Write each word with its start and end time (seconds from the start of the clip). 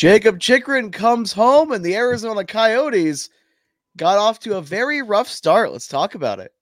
Jakob 0.00 0.40
Chychrun 0.40 0.90
comes 0.90 1.30
home, 1.30 1.72
and 1.72 1.84
the 1.84 1.94
Arizona 1.94 2.42
Coyotes 2.42 3.28
got 3.98 4.16
off 4.16 4.38
to 4.38 4.56
a 4.56 4.62
very 4.62 5.02
rough 5.02 5.28
start. 5.28 5.72
Let's 5.72 5.88
talk 5.88 6.14
about 6.14 6.38
it. 6.40 6.54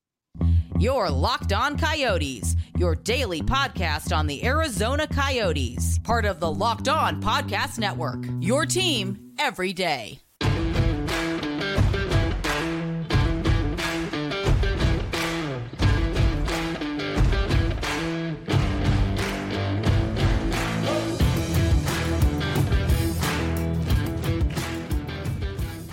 Your 0.81 1.09
Locked 1.09 1.53
On 1.53 1.79
Coyotes, 1.79 2.57
your 2.77 2.97
daily 2.97 3.41
podcast 3.41 4.13
on 4.13 4.27
the 4.27 4.45
Arizona 4.45 5.07
Coyotes, 5.07 6.01
part 6.01 6.25
of 6.25 6.41
the 6.41 6.51
Locked 6.51 6.89
On 6.89 7.23
Podcast 7.23 7.79
Network. 7.79 8.25
Your 8.41 8.67
team 8.67 9.33
every 9.39 9.73
day. 9.73 10.19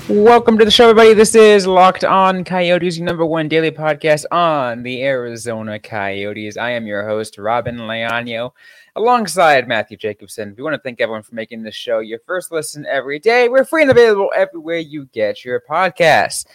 Welcome 0.07 0.59
to 0.59 0.65
the 0.65 0.69
show, 0.69 0.91
everybody. 0.91 1.15
This 1.15 1.33
is 1.33 1.65
Locked 1.65 2.03
On 2.03 2.43
Coyotes, 2.43 2.95
your 2.95 3.07
number 3.07 3.25
one 3.25 3.47
daily 3.47 3.71
podcast 3.71 4.25
on 4.29 4.83
the 4.83 5.01
Arizona 5.01 5.79
Coyotes. 5.79 6.57
I 6.57 6.69
am 6.69 6.85
your 6.85 7.07
host, 7.07 7.39
Robyn 7.39 7.77
Leaño, 7.77 8.51
alongside 8.95 9.67
Matthew 9.67 9.97
Jacobson. 9.97 10.53
We 10.55 10.61
want 10.61 10.75
to 10.75 10.81
thank 10.81 11.01
everyone 11.01 11.23
for 11.23 11.33
making 11.33 11.63
this 11.63 11.73
show 11.73 11.99
your 11.99 12.19
first 12.27 12.51
listen 12.51 12.85
every 12.85 13.17
day. 13.17 13.49
We're 13.49 13.65
free 13.65 13.81
and 13.81 13.89
available 13.89 14.29
everywhere 14.35 14.77
you 14.77 15.05
get 15.05 15.43
your 15.43 15.63
podcasts. 15.67 16.45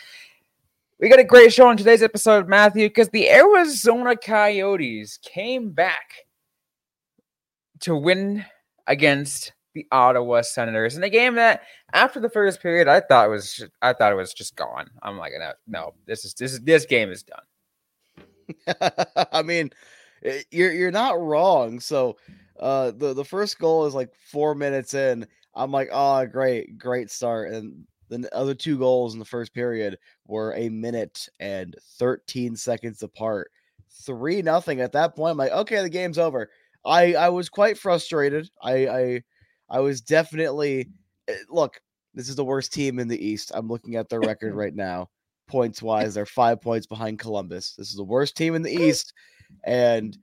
We 1.01 1.09
got 1.09 1.19
a 1.19 1.25
great 1.25 1.53
show 1.53 1.67
on 1.67 1.77
today's 1.77 2.05
episode, 2.05 2.47
Matthew, 2.47 2.89
because 2.89 3.09
the 3.09 3.29
Arizona 3.31 4.17
Coyotes 4.17 5.19
came 5.23 5.71
back 5.71 6.27
to 7.81 7.97
win 7.97 8.45
against 8.87 9.55
the 9.75 9.87
Ottawa 9.93 10.43
Senators 10.43 10.97
in 10.97 11.03
a 11.05 11.11
game 11.11 11.35
that 11.37 11.63
after 11.93 12.21
the 12.21 12.31
first 12.31 12.61
period 12.63 12.89
I 12.89 13.01
thought 13.01 13.31
was 13.31 13.65
I 13.83 13.93
thought 13.93 14.13
it 14.13 14.17
was 14.17 14.35
just 14.35 14.57
gone. 14.57 14.89
I'm 15.03 15.19
like 15.19 15.33
no, 15.39 15.53
no 15.67 15.95
this 16.07 16.25
is 16.25 16.35
this 16.35 16.53
is 16.53 16.61
this 16.61 16.87
game 16.87 17.11
is 17.11 17.23
done. 17.23 17.43
I 19.33 19.43
mean, 19.43 19.71
eh, 20.25 20.43
you're 20.51 20.73
you're 20.73 20.91
not 20.91 21.21
wrong. 21.21 21.81
So 21.81 22.17
uh 22.59 22.93
the 22.93 23.15
the 23.15 23.25
first 23.25 23.59
goal 23.59 23.87
is 23.87 23.95
like 23.95 24.11
4 24.31 24.55
minutes 24.55 24.95
in. 24.95 25.27
I'm 25.55 25.73
like, 25.73 25.89
"Oh, 25.93 26.27
great, 26.27 26.79
great 26.79 27.11
start." 27.11 27.53
And 27.53 27.85
the 28.09 28.29
other 28.35 28.55
two 28.55 28.79
goals 28.79 29.13
in 29.15 29.19
the 29.19 29.25
first 29.25 29.53
period 29.55 29.99
were 30.27 30.55
a 30.55 30.69
minute 30.69 31.29
and 31.41 31.75
13 31.99 32.57
seconds 32.57 33.03
apart. 33.03 33.51
3 34.05 34.43
nothing 34.43 34.81
at 34.81 34.93
that 34.93 35.17
point. 35.17 35.33
I'm 35.33 35.39
like, 35.39 35.53
"Okay, 35.53 35.83
the 35.83 35.89
game's 35.91 36.19
over." 36.19 36.51
I 36.85 37.15
I 37.15 37.29
was 37.31 37.49
quite 37.49 37.79
frustrated. 37.79 38.51
I 38.63 38.89
I 38.89 39.23
I 39.71 39.81
was 39.81 40.01
definitely 40.01 40.89
eh, 41.29 41.35
look. 41.49 41.81
This 42.13 42.29
is 42.29 42.37
the 42.37 42.45
worst 42.45 42.73
team 42.73 42.99
in 42.99 43.07
the 43.07 43.25
East. 43.25 43.53
I'm 43.55 43.69
looking 43.69 43.97
at 43.97 44.09
their 44.09 44.21
record 44.21 44.55
right 44.57 44.75
now, 44.75 45.09
points 45.49 45.81
wise. 45.83 46.15
They're 46.15 46.27
five 46.27 46.61
points 46.61 46.87
behind 46.87 47.19
Columbus. 47.19 47.75
This 47.77 47.89
is 47.89 47.97
the 47.97 48.05
worst 48.05 48.37
team 48.37 48.55
in 48.55 48.63
the 48.63 48.73
East, 48.73 49.13
and 49.65 50.17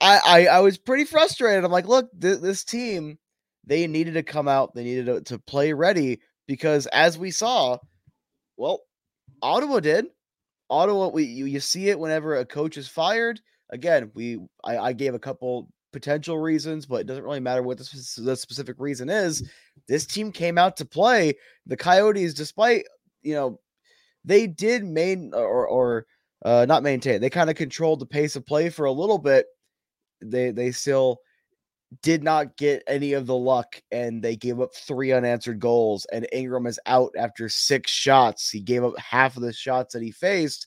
I 0.00 0.20
I, 0.24 0.46
I 0.46 0.60
was 0.60 0.78
pretty 0.78 1.04
frustrated. 1.04 1.64
I'm 1.64 1.72
like, 1.72 1.86
look, 1.86 2.08
th- 2.20 2.40
this 2.40 2.64
team, 2.64 3.18
they 3.66 3.86
needed 3.86 4.14
to 4.14 4.22
come 4.22 4.48
out. 4.48 4.74
They 4.74 4.84
needed 4.84 5.06
to, 5.06 5.20
to 5.22 5.38
play 5.38 5.72
ready 5.72 6.20
because 6.46 6.86
as 6.86 7.18
we 7.18 7.30
saw, 7.30 7.78
well, 8.56 8.80
Ottawa 9.42 9.80
did. 9.80 10.06
Ottawa, 10.70 11.08
we 11.08 11.24
you, 11.24 11.46
you 11.46 11.60
see 11.60 11.88
it 11.88 11.98
whenever 11.98 12.36
a 12.36 12.46
coach 12.46 12.76
is 12.76 12.88
fired. 12.88 13.40
Again, 13.70 14.10
we 14.14 14.38
I, 14.64 14.78
I 14.78 14.92
gave 14.92 15.14
a 15.14 15.18
couple 15.18 15.68
potential 15.92 16.38
reasons, 16.38 16.86
but 16.86 17.00
it 17.00 17.06
doesn't 17.06 17.24
really 17.24 17.40
matter 17.40 17.62
what 17.62 17.78
the, 17.78 18.18
the 18.18 18.36
specific 18.36 18.76
reason 18.78 19.08
is. 19.08 19.48
This 19.88 20.06
team 20.06 20.32
came 20.32 20.58
out 20.58 20.76
to 20.78 20.84
play. 20.84 21.34
The 21.66 21.76
Coyotes, 21.76 22.34
despite 22.34 22.84
you 23.22 23.34
know, 23.34 23.60
they 24.24 24.46
did 24.46 24.84
main 24.84 25.32
or 25.34 25.66
or 25.66 26.06
uh, 26.44 26.66
not 26.68 26.82
maintain. 26.82 27.20
They 27.20 27.30
kind 27.30 27.50
of 27.50 27.56
controlled 27.56 28.00
the 28.00 28.06
pace 28.06 28.36
of 28.36 28.46
play 28.46 28.70
for 28.70 28.86
a 28.86 28.92
little 28.92 29.18
bit. 29.18 29.46
They 30.22 30.50
they 30.50 30.72
still 30.72 31.20
did 32.02 32.22
not 32.22 32.56
get 32.56 32.82
any 32.86 33.14
of 33.14 33.26
the 33.26 33.36
luck, 33.36 33.80
and 33.90 34.22
they 34.22 34.36
gave 34.36 34.60
up 34.60 34.74
three 34.74 35.12
unanswered 35.12 35.58
goals. 35.58 36.06
And 36.12 36.26
Ingram 36.32 36.66
is 36.66 36.78
out 36.86 37.12
after 37.18 37.48
six 37.48 37.90
shots. 37.90 38.50
He 38.50 38.60
gave 38.60 38.84
up 38.84 38.98
half 38.98 39.36
of 39.36 39.42
the 39.42 39.52
shots 39.52 39.94
that 39.94 40.02
he 40.02 40.12
faced. 40.12 40.66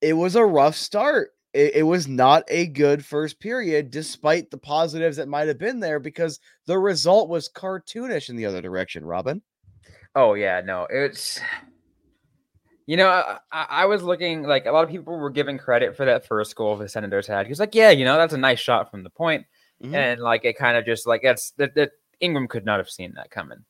It 0.00 0.12
was 0.12 0.36
a 0.36 0.44
rough 0.44 0.76
start 0.76 1.30
it, 1.54 1.76
it, 1.76 1.82
was 1.82 2.06
not 2.08 2.44
a 2.48 2.66
good 2.66 3.04
first 3.04 3.40
period, 3.40 3.90
despite 3.90 4.50
the 4.50 4.58
positives 4.58 5.16
that 5.16 5.28
might 5.28 5.48
have 5.48 5.58
been 5.58 5.80
there, 5.80 6.00
because 6.00 6.40
the 6.66 6.78
result 6.78 7.28
was 7.28 7.48
cartoonish 7.48 8.28
in 8.28 8.36
the 8.36 8.46
other 8.46 8.60
direction. 8.60 9.04
Robyn. 9.04 9.40
Oh 10.14 10.34
yeah, 10.34 10.60
no, 10.64 10.86
it's. 10.90 11.40
You 12.86 12.98
know, 12.98 13.08
I, 13.50 13.66
I 13.70 13.86
was 13.86 14.02
looking 14.02 14.42
like 14.42 14.66
a 14.66 14.70
lot 14.70 14.84
of 14.84 14.90
people 14.90 15.18
were 15.18 15.30
giving 15.30 15.56
credit 15.56 15.96
for 15.96 16.04
that 16.04 16.26
first 16.26 16.54
goal 16.54 16.76
the 16.76 16.86
Senators 16.86 17.26
had. 17.26 17.46
He's 17.46 17.58
like, 17.58 17.74
yeah, 17.74 17.88
you 17.88 18.04
know, 18.04 18.18
that's 18.18 18.34
a 18.34 18.38
nice 18.38 18.58
shot 18.58 18.90
from 18.90 19.02
the 19.02 19.10
point. 19.10 19.46
Mm-hmm. 19.82 19.94
and 19.94 20.20
like 20.20 20.44
it 20.44 20.56
kind 20.56 20.76
of 20.76 20.84
just 20.84 21.04
like 21.04 21.22
that's 21.22 21.50
that, 21.52 21.74
that 21.74 21.90
Ingram 22.20 22.46
could 22.46 22.64
not 22.64 22.78
have 22.78 22.88
seen 22.88 23.14
that 23.16 23.30
coming. 23.30 23.64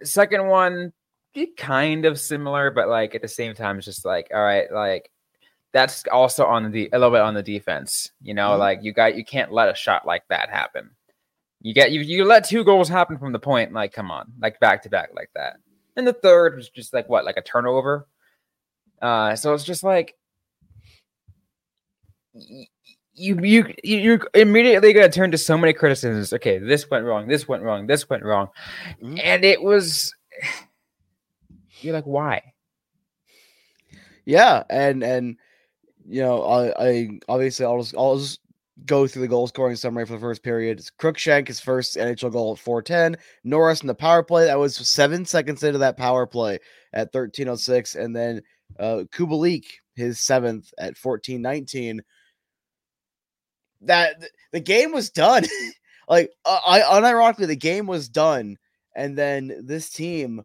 The 0.00 0.06
second 0.06 0.46
one, 0.46 0.92
kind 1.56 2.04
of 2.04 2.18
similar, 2.18 2.70
but 2.70 2.88
like 2.88 3.14
at 3.14 3.22
the 3.22 3.28
same 3.28 3.54
time, 3.54 3.76
it's 3.76 3.86
just 3.86 4.04
like, 4.04 4.28
all 4.32 4.42
right, 4.42 4.70
like 4.72 5.10
that's 5.74 6.04
also 6.10 6.46
on 6.46 6.70
the 6.70 6.88
a 6.92 6.98
little 6.98 7.10
bit 7.10 7.20
on 7.20 7.34
the 7.34 7.42
defense. 7.42 8.12
You 8.22 8.32
know, 8.32 8.50
mm-hmm. 8.50 8.60
like 8.60 8.78
you 8.82 8.92
got 8.92 9.16
you 9.16 9.24
can't 9.24 9.52
let 9.52 9.68
a 9.68 9.74
shot 9.74 10.06
like 10.06 10.22
that 10.28 10.48
happen. 10.48 10.90
You 11.60 11.74
get 11.74 11.90
you 11.90 12.00
you 12.00 12.24
let 12.24 12.48
two 12.48 12.64
goals 12.64 12.88
happen 12.88 13.18
from 13.18 13.32
the 13.32 13.38
point, 13.38 13.72
like 13.72 13.92
come 13.92 14.10
on, 14.10 14.32
like 14.40 14.60
back 14.60 14.82
to 14.84 14.88
back 14.88 15.10
like 15.14 15.30
that. 15.34 15.56
And 15.96 16.06
the 16.06 16.12
third 16.12 16.56
was 16.56 16.70
just 16.70 16.94
like 16.94 17.08
what, 17.08 17.24
like 17.24 17.36
a 17.36 17.42
turnover. 17.42 18.06
Uh, 19.02 19.34
so 19.36 19.52
it's 19.52 19.64
just 19.64 19.82
like 19.82 20.14
you 22.32 22.66
you 23.42 23.74
you're 23.82 24.20
immediately 24.32 24.92
to 24.92 25.08
turn 25.08 25.32
to 25.32 25.38
so 25.38 25.58
many 25.58 25.72
criticisms. 25.72 26.32
Okay, 26.32 26.58
this 26.58 26.88
went 26.88 27.04
wrong. 27.04 27.26
This 27.26 27.48
went 27.48 27.64
wrong. 27.64 27.88
This 27.88 28.08
went 28.08 28.22
wrong, 28.24 28.48
mm-hmm. 29.02 29.18
and 29.22 29.44
it 29.44 29.60
was. 29.60 30.14
You're 31.80 31.94
like, 31.94 32.06
why? 32.06 32.54
Yeah, 34.24 34.62
and 34.70 35.02
and 35.02 35.36
you 36.06 36.22
know, 36.22 36.42
I, 36.44 36.88
I 36.88 37.08
obviously 37.28 37.64
I'll 37.64 37.80
just 37.80 37.96
I'll 37.96 38.18
just 38.18 38.40
go 38.86 39.06
through 39.06 39.22
the 39.22 39.28
goal 39.28 39.46
scoring 39.46 39.76
summary 39.76 40.04
for 40.06 40.14
the 40.14 40.18
first 40.18 40.42
period. 40.42 40.78
It's 40.78 40.90
Crookshank, 40.90 41.48
his 41.48 41.60
first 41.60 41.96
NHL 41.96 42.32
goal 42.32 42.52
at 42.52 42.58
410. 42.58 43.16
Norris 43.44 43.80
in 43.80 43.86
the 43.86 43.94
power 43.94 44.22
play. 44.22 44.46
That 44.46 44.58
was 44.58 44.76
seven 44.76 45.24
seconds 45.24 45.62
into 45.62 45.78
that 45.78 45.96
power 45.96 46.26
play 46.26 46.58
at 46.92 47.14
1306. 47.14 47.94
And 47.94 48.14
then 48.14 48.42
uh 48.78 49.04
Kubalik, 49.12 49.64
his 49.94 50.20
seventh 50.20 50.72
at 50.78 50.96
1419. 51.00 52.02
That 53.82 54.24
the 54.52 54.60
game 54.60 54.92
was 54.92 55.10
done. 55.10 55.44
like 56.08 56.30
uh, 56.44 56.60
I 56.66 56.80
unironically, 56.80 57.46
the 57.46 57.56
game 57.56 57.86
was 57.86 58.08
done. 58.08 58.56
And 58.96 59.18
then 59.18 59.62
this 59.64 59.90
team 59.90 60.44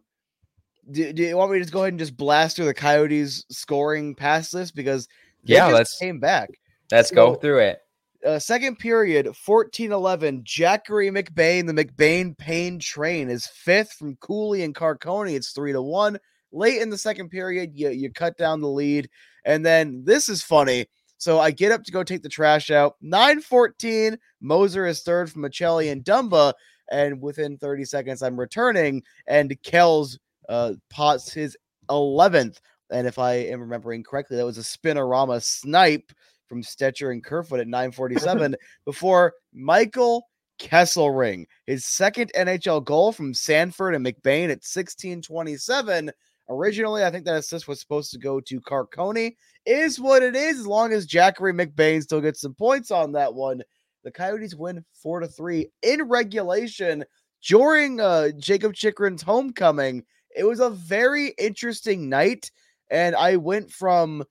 do, 0.90 1.12
do 1.12 1.22
you 1.22 1.36
want 1.36 1.52
me 1.52 1.58
to 1.58 1.64
just 1.64 1.72
go 1.72 1.80
ahead 1.80 1.92
and 1.92 1.98
just 1.98 2.16
blast 2.16 2.56
through 2.56 2.64
the 2.66 2.74
Coyotes 2.74 3.44
scoring 3.50 4.14
past 4.14 4.52
this? 4.52 4.70
Because 4.70 5.08
yeah, 5.44 5.66
let's 5.66 5.98
came 5.98 6.20
back. 6.20 6.50
Let's 6.90 7.10
so, 7.10 7.14
go 7.14 7.34
through 7.34 7.60
it. 7.60 7.80
Uh, 8.24 8.38
second 8.38 8.78
period, 8.78 9.26
14-11. 9.26 10.44
Jackery 10.44 11.10
McBain, 11.10 11.66
the 11.66 11.84
McBain 11.84 12.36
Pain 12.36 12.78
train 12.78 13.30
is 13.30 13.46
fifth 13.46 13.92
from 13.92 14.16
Cooley 14.16 14.62
and 14.62 14.74
Carcone. 14.74 15.34
It's 15.34 15.52
three 15.52 15.72
to 15.72 15.80
one. 15.80 16.18
Late 16.52 16.82
in 16.82 16.90
the 16.90 16.98
second 16.98 17.30
period, 17.30 17.72
you, 17.74 17.90
you 17.90 18.12
cut 18.12 18.36
down 18.36 18.60
the 18.60 18.68
lead. 18.68 19.08
And 19.44 19.64
then 19.64 20.02
this 20.04 20.28
is 20.28 20.42
funny. 20.42 20.86
So 21.16 21.38
I 21.38 21.50
get 21.50 21.72
up 21.72 21.84
to 21.84 21.92
go 21.92 22.02
take 22.02 22.22
the 22.22 22.28
trash 22.28 22.70
out. 22.70 22.96
9-14. 23.02 24.18
Moser 24.40 24.86
is 24.86 25.02
third 25.02 25.30
from 25.30 25.42
Maccelli 25.42 25.90
and 25.92 26.04
Dumba. 26.04 26.52
And 26.90 27.22
within 27.22 27.56
30 27.56 27.84
seconds, 27.84 28.22
I'm 28.22 28.38
returning. 28.38 29.02
And 29.26 29.56
Kells 29.62 30.18
uh, 30.48 30.72
pots 30.90 31.32
his 31.32 31.56
11th 31.88 32.58
and 32.90 33.06
if 33.06 33.18
I 33.18 33.34
am 33.34 33.60
remembering 33.60 34.02
correctly, 34.02 34.36
that 34.36 34.46
was 34.46 34.58
a 34.58 34.62
spinorama 34.62 35.42
snipe 35.42 36.12
from 36.48 36.62
Stecher 36.62 37.12
and 37.12 37.22
Kerfoot 37.22 37.60
at 37.60 37.68
947 37.68 38.56
before 38.84 39.34
Michael 39.52 40.28
Kesselring, 40.60 41.46
his 41.66 41.86
second 41.86 42.30
NHL 42.36 42.84
goal 42.84 43.12
from 43.12 43.32
Sanford 43.32 43.94
and 43.94 44.04
McBain 44.04 44.44
at 44.44 44.62
1627. 44.62 46.10
Originally, 46.50 47.04
I 47.04 47.10
think 47.10 47.24
that 47.24 47.36
assist 47.36 47.68
was 47.68 47.80
supposed 47.80 48.10
to 48.12 48.18
go 48.18 48.40
to 48.40 48.60
Carcone. 48.60 49.36
Is 49.64 50.00
what 50.00 50.22
it 50.22 50.34
is, 50.34 50.58
as 50.58 50.66
long 50.66 50.92
as 50.92 51.06
Jackery 51.06 51.54
McBain 51.54 52.02
still 52.02 52.20
gets 52.20 52.40
some 52.40 52.54
points 52.54 52.90
on 52.90 53.12
that 53.12 53.32
one. 53.32 53.62
The 54.04 54.10
Coyotes 54.10 54.54
win 54.54 54.84
four 54.92 55.20
to 55.20 55.28
three 55.28 55.70
in 55.82 56.02
regulation 56.08 57.04
during 57.46 58.00
uh, 58.00 58.30
Jakob 58.38 58.74
Chychrun's 58.74 59.22
homecoming. 59.22 60.04
It 60.36 60.44
was 60.44 60.60
a 60.60 60.70
very 60.70 61.28
interesting 61.38 62.08
night 62.08 62.50
and 62.90 63.14
I 63.14 63.36
went 63.36 63.70
from, 63.70 64.24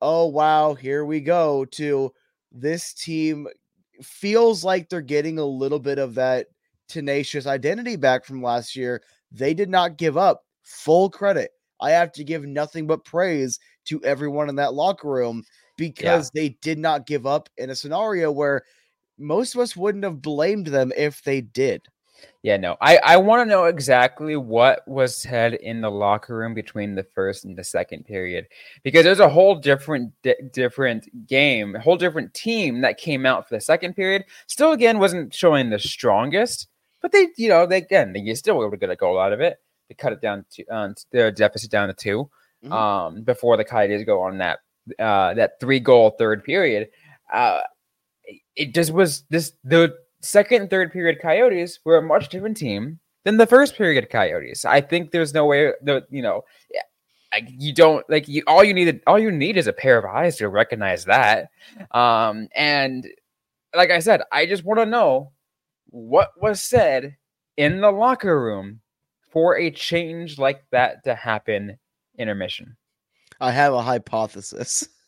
oh, 0.00 0.26
wow, 0.26 0.74
here 0.74 1.04
we 1.04 1.20
go, 1.20 1.64
to 1.66 2.12
this 2.52 2.92
team 2.94 3.46
feels 4.02 4.64
like 4.64 4.88
they're 4.88 5.00
getting 5.00 5.38
a 5.38 5.44
little 5.44 5.78
bit 5.78 5.98
of 5.98 6.14
that 6.14 6.46
tenacious 6.88 7.46
identity 7.46 7.96
back 7.96 8.24
from 8.24 8.42
last 8.42 8.74
year. 8.74 9.02
They 9.30 9.54
did 9.54 9.70
not 9.70 9.96
give 9.96 10.16
up. 10.16 10.44
Full 10.62 11.10
credit. 11.10 11.52
I 11.80 11.90
have 11.90 12.12
to 12.12 12.24
give 12.24 12.44
nothing 12.44 12.86
but 12.86 13.04
praise 13.04 13.58
to 13.86 14.02
everyone 14.04 14.48
in 14.48 14.56
that 14.56 14.74
locker 14.74 15.08
room 15.08 15.42
because 15.76 16.30
yeah. 16.34 16.42
they 16.42 16.48
did 16.60 16.78
not 16.78 17.06
give 17.06 17.26
up 17.26 17.48
in 17.56 17.70
a 17.70 17.74
scenario 17.74 18.30
where 18.30 18.62
most 19.18 19.54
of 19.54 19.60
us 19.60 19.76
wouldn't 19.76 20.04
have 20.04 20.20
blamed 20.20 20.66
them 20.66 20.92
if 20.96 21.22
they 21.22 21.40
did. 21.40 21.82
Yeah, 22.42 22.56
no, 22.56 22.76
I, 22.80 22.98
I 23.04 23.16
want 23.18 23.42
to 23.42 23.50
know 23.50 23.66
exactly 23.66 24.34
what 24.36 24.86
was 24.88 25.14
said 25.14 25.54
in 25.54 25.82
the 25.82 25.90
locker 25.90 26.34
room 26.34 26.54
between 26.54 26.94
the 26.94 27.02
first 27.02 27.44
and 27.44 27.56
the 27.56 27.64
second 27.64 28.06
period 28.06 28.46
because 28.82 29.04
there's 29.04 29.20
a 29.20 29.28
whole 29.28 29.54
different 29.54 30.12
di- 30.22 30.36
different 30.52 31.26
game, 31.26 31.76
a 31.76 31.80
whole 31.80 31.96
different 31.96 32.32
team 32.32 32.80
that 32.80 32.96
came 32.96 33.26
out 33.26 33.46
for 33.46 33.56
the 33.56 33.60
second 33.60 33.94
period. 33.94 34.24
Still, 34.46 34.72
again, 34.72 34.98
wasn't 34.98 35.34
showing 35.34 35.68
the 35.68 35.78
strongest, 35.78 36.68
but 37.02 37.12
they, 37.12 37.28
you 37.36 37.50
know, 37.50 37.66
they 37.66 37.78
again, 37.78 38.14
they 38.14 38.34
still 38.34 38.56
were 38.56 38.64
able 38.64 38.72
to 38.72 38.78
get 38.78 38.90
a 38.90 38.96
goal 38.96 39.18
out 39.18 39.34
of 39.34 39.40
it. 39.40 39.58
They 39.88 39.94
cut 39.94 40.12
it 40.12 40.22
down 40.22 40.46
to 40.52 40.66
uh, 40.68 40.88
their 41.12 41.30
deficit 41.30 41.70
down 41.70 41.88
to 41.88 41.94
2 41.94 42.30
mm-hmm. 42.64 42.72
um, 42.72 43.22
before 43.22 43.58
the 43.58 43.64
Coyotes 43.64 44.04
go 44.04 44.22
on 44.22 44.38
that 44.38 44.60
uh, 44.98 45.34
that 45.34 45.60
three 45.60 45.80
goal 45.80 46.10
third 46.10 46.42
period. 46.42 46.88
Uh, 47.30 47.60
it 48.56 48.74
just 48.74 48.92
was 48.92 49.24
this 49.30 49.52
the 49.64 49.94
second 50.20 50.62
and 50.62 50.70
third 50.70 50.92
period 50.92 51.20
Coyotes 51.20 51.80
were 51.84 51.98
a 51.98 52.02
much 52.02 52.28
different 52.28 52.56
team 52.56 52.98
than 53.24 53.36
the 53.36 53.46
first 53.46 53.76
period 53.76 54.08
Coyotes. 54.10 54.64
I 54.64 54.80
think 54.80 55.10
there's 55.10 55.34
no 55.34 55.46
way 55.46 55.72
that 55.82 56.04
you 56.10 56.22
know 56.22 56.44
you 57.46 57.72
don't 57.72 58.08
like 58.08 58.26
you 58.28 58.42
all 58.46 58.64
you 58.64 58.74
need 58.74 59.00
all 59.06 59.18
you 59.18 59.30
need 59.30 59.56
is 59.56 59.66
a 59.66 59.72
pair 59.72 59.98
of 59.98 60.04
eyes 60.04 60.36
to 60.36 60.48
recognize 60.48 61.04
that. 61.04 61.50
Um 61.92 62.48
and 62.54 63.06
like 63.74 63.90
I 63.90 64.00
said, 64.00 64.22
I 64.32 64.46
just 64.46 64.64
want 64.64 64.80
to 64.80 64.86
know 64.86 65.32
what 65.86 66.30
was 66.40 66.60
said 66.60 67.16
in 67.56 67.80
the 67.80 67.90
locker 67.90 68.42
room 68.42 68.80
for 69.30 69.56
a 69.56 69.70
change 69.70 70.38
like 70.38 70.64
that 70.72 71.04
to 71.04 71.14
happen 71.14 71.78
intermission. 72.18 72.76
I 73.40 73.52
have 73.52 73.74
a 73.74 73.82
hypothesis. 73.82 74.88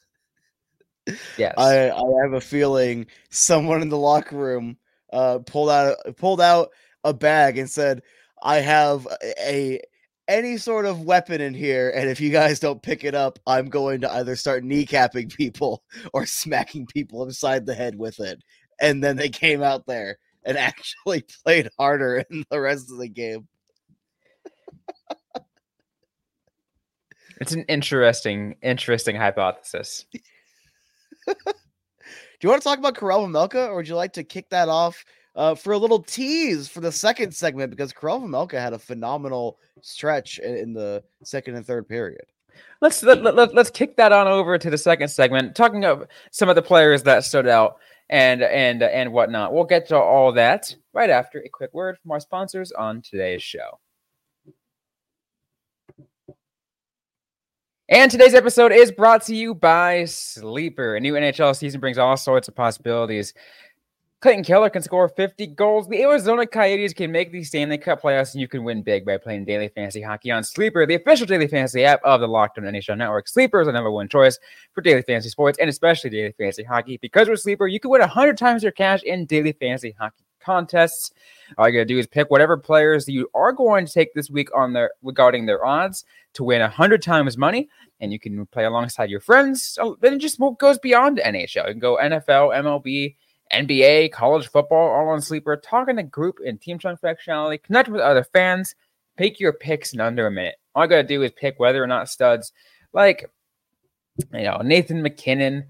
Yes. 1.36 1.54
I, 1.58 1.90
I 1.90 2.02
have 2.22 2.34
a 2.34 2.40
feeling 2.40 3.08
someone 3.28 3.82
in 3.82 3.88
the 3.88 3.98
locker 3.98 4.36
room 4.36 4.76
uh, 5.12 5.38
pulled 5.40 5.70
out 5.70 5.96
pulled 6.16 6.40
out 6.40 6.70
a 7.04 7.14
bag 7.14 7.58
and 7.58 7.70
said, 7.70 8.02
"I 8.42 8.56
have 8.56 9.06
a 9.40 9.80
any 10.28 10.56
sort 10.56 10.86
of 10.86 11.02
weapon 11.02 11.40
in 11.40 11.54
here, 11.54 11.92
and 11.94 12.08
if 12.08 12.20
you 12.20 12.30
guys 12.30 12.60
don't 12.60 12.82
pick 12.82 13.04
it 13.04 13.14
up, 13.14 13.38
I'm 13.46 13.68
going 13.68 14.00
to 14.02 14.12
either 14.14 14.36
start 14.36 14.64
kneecapping 14.64 15.34
people 15.36 15.82
or 16.12 16.26
smacking 16.26 16.86
people 16.86 17.22
upside 17.22 17.66
the 17.66 17.74
head 17.74 17.96
with 17.96 18.20
it." 18.20 18.42
And 18.80 19.02
then 19.02 19.16
they 19.16 19.28
came 19.28 19.62
out 19.62 19.86
there 19.86 20.18
and 20.44 20.58
actually 20.58 21.24
played 21.44 21.68
harder 21.78 22.24
in 22.30 22.44
the 22.50 22.60
rest 22.60 22.90
of 22.90 22.98
the 22.98 23.08
game. 23.08 23.48
it's 27.40 27.52
an 27.52 27.64
interesting, 27.68 28.56
interesting 28.62 29.16
hypothesis. 29.16 30.06
Do 32.42 32.48
you 32.48 32.50
want 32.50 32.62
to 32.62 32.68
talk 32.68 32.80
about 32.80 32.96
Karel 32.96 33.20
Vejmelka, 33.20 33.68
or 33.68 33.76
would 33.76 33.86
you 33.86 33.94
like 33.94 34.12
to 34.14 34.24
kick 34.24 34.48
that 34.50 34.68
off 34.68 35.04
uh, 35.36 35.54
for 35.54 35.74
a 35.74 35.78
little 35.78 36.02
tease 36.02 36.66
for 36.66 36.80
the 36.80 36.90
second 36.90 37.32
segment? 37.32 37.70
Because 37.70 37.92
Karel 37.92 38.20
Vejmelka 38.20 38.60
had 38.60 38.72
a 38.72 38.80
phenomenal 38.80 39.60
stretch 39.80 40.40
in, 40.40 40.56
in 40.56 40.72
the 40.72 41.04
second 41.22 41.54
and 41.54 41.64
third 41.64 41.88
period. 41.88 42.24
Let's 42.80 43.00
let, 43.04 43.22
let, 43.22 43.36
let, 43.36 43.54
let's 43.54 43.70
kick 43.70 43.96
that 43.96 44.10
on 44.10 44.26
over 44.26 44.58
to 44.58 44.70
the 44.70 44.76
second 44.76 45.06
segment, 45.06 45.54
talking 45.54 45.84
of 45.84 46.08
some 46.32 46.48
of 46.48 46.56
the 46.56 46.62
players 46.62 47.04
that 47.04 47.22
stood 47.22 47.46
out 47.46 47.76
and 48.10 48.42
and 48.42 48.82
and 48.82 49.12
whatnot. 49.12 49.54
We'll 49.54 49.62
get 49.62 49.86
to 49.90 49.96
all 49.96 50.32
that 50.32 50.74
right 50.92 51.10
after 51.10 51.38
a 51.38 51.48
quick 51.48 51.72
word 51.72 51.96
from 52.02 52.10
our 52.10 52.18
sponsors 52.18 52.72
on 52.72 53.02
today's 53.02 53.44
show. 53.44 53.78
And 57.92 58.10
today's 58.10 58.32
episode 58.32 58.72
is 58.72 58.90
brought 58.90 59.20
to 59.24 59.34
you 59.34 59.54
by 59.54 60.06
Sleeper. 60.06 60.96
A 60.96 61.00
new 61.00 61.12
NHL 61.12 61.54
season 61.54 61.78
brings 61.78 61.98
all 61.98 62.16
sorts 62.16 62.48
of 62.48 62.54
possibilities. 62.54 63.34
Clayton 64.22 64.44
Keller 64.44 64.70
can 64.70 64.80
score 64.80 65.10
50 65.10 65.48
goals. 65.48 65.86
The 65.88 66.00
Arizona 66.00 66.46
Coyotes 66.46 66.94
can 66.94 67.12
make 67.12 67.32
the 67.32 67.44
Stanley 67.44 67.76
Cup 67.76 68.00
playoffs, 68.00 68.32
and 68.32 68.40
you 68.40 68.48
can 68.48 68.64
win 68.64 68.80
big 68.80 69.04
by 69.04 69.18
playing 69.18 69.44
daily 69.44 69.68
fantasy 69.68 70.00
hockey 70.00 70.30
on 70.30 70.42
Sleeper, 70.42 70.86
the 70.86 70.94
official 70.94 71.26
daily 71.26 71.48
fantasy 71.48 71.84
app 71.84 72.00
of 72.02 72.22
the 72.22 72.28
Locked 72.28 72.56
On 72.56 72.64
NHL 72.64 72.96
Network. 72.96 73.28
Sleeper 73.28 73.60
is 73.60 73.66
the 73.66 73.72
number 73.72 73.90
one 73.90 74.08
choice 74.08 74.38
for 74.72 74.80
daily 74.80 75.02
fantasy 75.02 75.28
sports 75.28 75.58
and 75.60 75.68
especially 75.68 76.08
daily 76.08 76.32
fantasy 76.38 76.62
hockey. 76.62 76.96
Because 76.96 77.28
with 77.28 77.40
Sleeper, 77.40 77.66
you 77.66 77.78
can 77.78 77.90
win 77.90 78.00
100 78.00 78.38
times 78.38 78.62
your 78.62 78.72
cash 78.72 79.02
in 79.02 79.26
daily 79.26 79.52
fantasy 79.52 79.94
hockey 80.00 80.24
contests. 80.40 81.10
All 81.58 81.68
you 81.68 81.74
gotta 81.74 81.84
do 81.84 81.98
is 81.98 82.06
pick 82.06 82.30
whatever 82.30 82.56
players 82.56 83.08
you 83.08 83.28
are 83.34 83.52
going 83.52 83.86
to 83.86 83.92
take 83.92 84.14
this 84.14 84.30
week 84.30 84.48
on 84.54 84.72
their 84.72 84.90
regarding 85.02 85.46
their 85.46 85.64
odds 85.64 86.04
to 86.34 86.44
win 86.44 86.60
100 86.60 87.02
times 87.02 87.36
money 87.36 87.68
and 88.00 88.12
you 88.12 88.18
can 88.18 88.44
play 88.46 88.64
alongside 88.64 89.10
your 89.10 89.20
friends. 89.20 89.62
So 89.62 89.96
then 90.00 90.14
it 90.14 90.18
just 90.18 90.40
goes 90.58 90.78
beyond 90.78 91.18
NHL. 91.24 91.66
You 91.68 91.72
can 91.72 91.78
go 91.78 91.98
NFL, 92.02 92.54
MLB, 92.54 93.14
NBA, 93.52 94.12
college 94.12 94.48
football, 94.48 94.90
all 94.90 95.08
on 95.08 95.20
Sleeper. 95.20 95.56
Talk 95.56 95.88
in 95.88 95.98
a 95.98 96.02
group 96.02 96.38
and 96.44 96.60
team 96.60 96.78
chunk 96.78 97.00
functionality. 97.00 97.62
Connect 97.62 97.88
with 97.88 98.00
other 98.00 98.24
fans. 98.24 98.74
Pick 99.16 99.38
your 99.38 99.52
picks 99.52 99.92
in 99.92 100.00
under 100.00 100.26
a 100.26 100.30
minute. 100.30 100.56
All 100.74 100.82
I 100.82 100.86
gotta 100.86 101.04
do 101.04 101.22
is 101.22 101.30
pick 101.32 101.58
whether 101.58 101.82
or 101.82 101.86
not 101.86 102.08
studs 102.08 102.52
like 102.92 103.30
you 104.32 104.42
know 104.42 104.58
Nathan 104.58 105.02
MacKinnon 105.02 105.66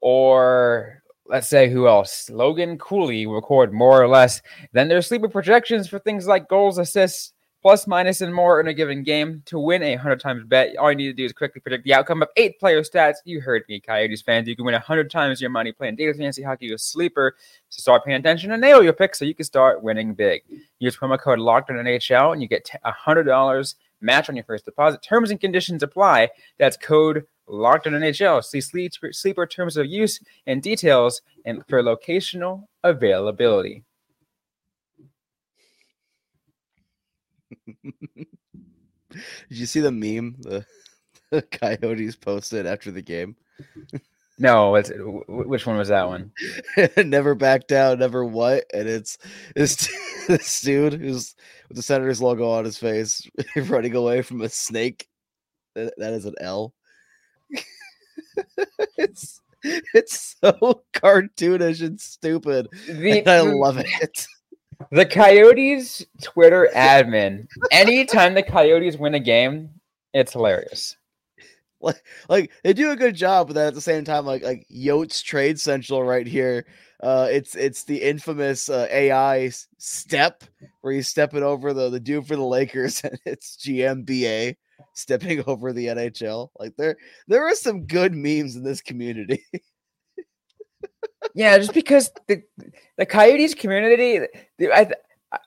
or 0.00 1.02
let's 1.28 1.48
say 1.48 1.68
who 1.68 1.88
else 1.88 2.30
Logan 2.30 2.78
Cooley 2.78 3.26
record 3.26 3.72
more 3.72 4.02
or 4.02 4.08
less. 4.08 4.42
Then 4.72 4.88
there's 4.88 5.06
sleeper 5.06 5.28
projections 5.28 5.88
for 5.88 5.98
things 5.98 6.26
like 6.26 6.48
goals, 6.48 6.78
assists, 6.78 7.32
plus, 7.66 7.86
minus, 7.88 8.20
and 8.20 8.32
more 8.32 8.60
in 8.60 8.68
a 8.68 8.72
given 8.74 9.02
game. 9.02 9.42
To 9.46 9.58
win 9.58 9.82
a 9.82 9.96
100 9.96 10.20
times 10.20 10.44
bet, 10.44 10.76
all 10.76 10.90
you 10.90 10.96
need 10.96 11.06
to 11.08 11.12
do 11.12 11.24
is 11.24 11.32
quickly 11.32 11.60
predict 11.60 11.84
the 11.84 11.94
outcome 11.94 12.22
of 12.22 12.28
eight 12.36 12.60
player 12.60 12.82
stats. 12.82 13.16
You 13.24 13.40
heard 13.40 13.64
me, 13.68 13.80
Coyotes 13.80 14.22
fans. 14.22 14.46
You 14.46 14.54
can 14.54 14.64
win 14.64 14.74
100 14.74 15.10
times 15.10 15.40
your 15.40 15.50
money 15.50 15.72
playing 15.72 15.96
daily 15.96 16.12
fantasy 16.12 16.42
hockey 16.42 16.70
with 16.70 16.80
Sleeper. 16.80 17.34
So 17.70 17.80
start 17.80 18.04
paying 18.04 18.20
attention 18.20 18.52
and 18.52 18.60
nail 18.60 18.84
your 18.84 18.92
picks 18.92 19.18
so 19.18 19.24
you 19.24 19.34
can 19.34 19.44
start 19.44 19.82
winning 19.82 20.14
big. 20.14 20.42
Use 20.78 20.96
promo 20.96 21.18
code 21.18 21.40
Locked 21.40 21.70
on 21.70 21.76
NHL 21.76 22.32
and 22.32 22.40
you 22.40 22.48
get 22.48 22.70
$100 22.84 23.74
match 24.00 24.28
on 24.28 24.36
your 24.36 24.44
first 24.44 24.64
deposit. 24.64 25.02
Terms 25.02 25.30
and 25.30 25.40
conditions 25.40 25.82
apply. 25.82 26.28
That's 26.58 26.76
code 26.76 27.24
Locked 27.48 27.86
on 27.86 27.92
NHL. 27.92 28.42
See 28.42 28.60
Sleeper, 28.60 29.12
sleeper 29.12 29.46
terms 29.46 29.76
of 29.76 29.86
use 29.86 30.20
and 30.46 30.62
details 30.62 31.22
and 31.44 31.62
for 31.68 31.82
locational 31.82 32.64
availability. 32.82 33.84
Did 39.48 39.58
you 39.58 39.66
see 39.66 39.80
the 39.80 39.92
meme 39.92 40.36
the, 40.40 40.64
the 41.30 41.42
Coyotes 41.42 42.16
posted 42.16 42.66
after 42.66 42.90
the 42.90 43.02
game? 43.02 43.36
No, 44.38 44.72
which 45.28 45.66
one 45.66 45.78
was 45.78 45.88
that 45.88 46.06
one? 46.06 46.30
never 46.98 47.34
back 47.34 47.68
down, 47.68 48.00
never 48.00 48.22
what? 48.22 48.64
And 48.74 48.86
it's 48.86 49.16
this 49.54 49.88
this 50.28 50.60
dude 50.60 50.92
who's 50.92 51.34
with 51.68 51.76
the 51.76 51.82
Senators 51.82 52.20
logo 52.20 52.50
on 52.50 52.66
his 52.66 52.76
face, 52.76 53.26
running 53.56 53.94
away 53.94 54.20
from 54.20 54.42
a 54.42 54.50
snake. 54.50 55.08
that 55.74 55.94
is 55.98 56.26
an 56.26 56.34
L. 56.38 56.74
it's 58.96 59.40
it's 59.62 60.36
so 60.40 60.82
cartoonish 60.94 61.84
and 61.84 62.00
stupid. 62.00 62.68
The, 62.86 63.18
and 63.18 63.28
I 63.28 63.40
love 63.40 63.78
it. 63.78 64.26
The 64.92 65.06
Coyotes 65.06 66.04
Twitter 66.22 66.68
admin. 66.76 67.46
Anytime 67.70 68.34
the 68.34 68.42
Coyotes 68.42 68.98
win 68.98 69.14
a 69.14 69.18
game, 69.18 69.70
it's 70.12 70.34
hilarious. 70.34 70.96
Like, 71.80 72.04
like 72.28 72.52
they 72.62 72.74
do 72.74 72.90
a 72.90 72.96
good 72.96 73.14
job, 73.14 73.46
but 73.46 73.54
then 73.54 73.68
at 73.68 73.74
the 73.74 73.80
same 73.80 74.04
time, 74.04 74.26
like 74.26 74.42
like 74.42 74.66
Yotes 74.70 75.22
Trade 75.22 75.58
Central 75.58 76.02
right 76.02 76.26
here. 76.26 76.66
Uh, 77.02 77.26
it's 77.30 77.54
it's 77.54 77.84
the 77.84 78.02
infamous 78.02 78.68
uh, 78.68 78.86
AI 78.90 79.50
step 79.78 80.44
where 80.82 80.92
he's 80.92 81.08
stepping 81.08 81.42
over 81.42 81.72
the 81.72 81.88
the 81.88 82.00
dude 82.00 82.26
for 82.26 82.36
the 82.36 82.44
Lakers, 82.44 83.02
and 83.02 83.18
it's 83.24 83.56
GMBA 83.56 84.56
stepping 84.96 85.44
over 85.46 85.72
the 85.72 85.86
NHL. 85.86 86.50
Like 86.58 86.76
there 86.76 86.96
there 87.28 87.46
are 87.46 87.54
some 87.54 87.86
good 87.86 88.14
memes 88.14 88.56
in 88.56 88.64
this 88.64 88.80
community. 88.80 89.44
yeah, 91.34 91.56
just 91.58 91.74
because 91.74 92.10
the 92.26 92.42
the 92.96 93.06
Coyotes 93.06 93.54
community, 93.54 94.26
I, 94.60 94.90
I, 95.32 95.38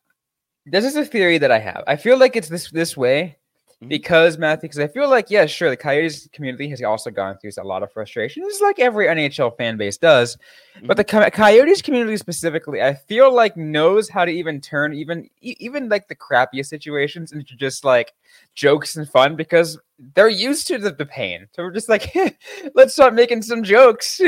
this 0.65 0.85
is 0.85 0.95
a 0.95 1.05
theory 1.05 1.37
that 1.39 1.51
I 1.51 1.59
have. 1.59 1.83
I 1.87 1.97
feel 1.97 2.17
like 2.17 2.35
it's 2.35 2.49
this 2.49 2.71
this 2.71 2.95
way 2.95 3.37
mm-hmm. 3.81 3.87
because 3.87 4.37
Matthew, 4.37 4.69
because 4.69 4.79
I 4.79 4.87
feel 4.87 5.09
like 5.09 5.29
yeah, 5.29 5.45
sure, 5.45 5.69
the 5.69 5.77
Coyotes 5.77 6.27
community 6.31 6.69
has 6.69 6.81
also 6.81 7.09
gone 7.09 7.37
through 7.37 7.51
a 7.57 7.63
lot 7.63 7.83
of 7.83 7.91
frustration, 7.91 8.43
just 8.43 8.61
like 8.61 8.79
every 8.79 9.07
NHL 9.07 9.55
fan 9.57 9.77
base 9.77 9.97
does. 9.97 10.37
Mm-hmm. 10.77 10.87
But 10.87 10.97
the. 10.97 11.03
Coyotes 11.03 11.81
community 11.81 12.17
specifically, 12.17 12.81
I 12.81 12.93
feel 12.93 13.33
like 13.33 13.57
knows 13.57 14.09
how 14.09 14.25
to 14.25 14.31
even 14.31 14.61
turn 14.61 14.93
even 14.93 15.29
even 15.41 15.89
like 15.89 16.07
the 16.07 16.15
crappiest 16.15 16.67
situations 16.67 17.31
into 17.31 17.55
just 17.55 17.83
like 17.83 18.13
jokes 18.55 18.95
and 18.95 19.07
fun 19.09 19.35
because 19.35 19.79
they're 20.15 20.29
used 20.29 20.67
to 20.67 20.77
the, 20.77 20.91
the 20.91 21.05
pain. 21.05 21.47
So 21.53 21.63
we're 21.63 21.71
just 21.71 21.89
like, 21.89 22.15
let's 22.75 22.93
start 22.93 23.13
making 23.13 23.41
some 23.41 23.63
jokes. 23.63 24.21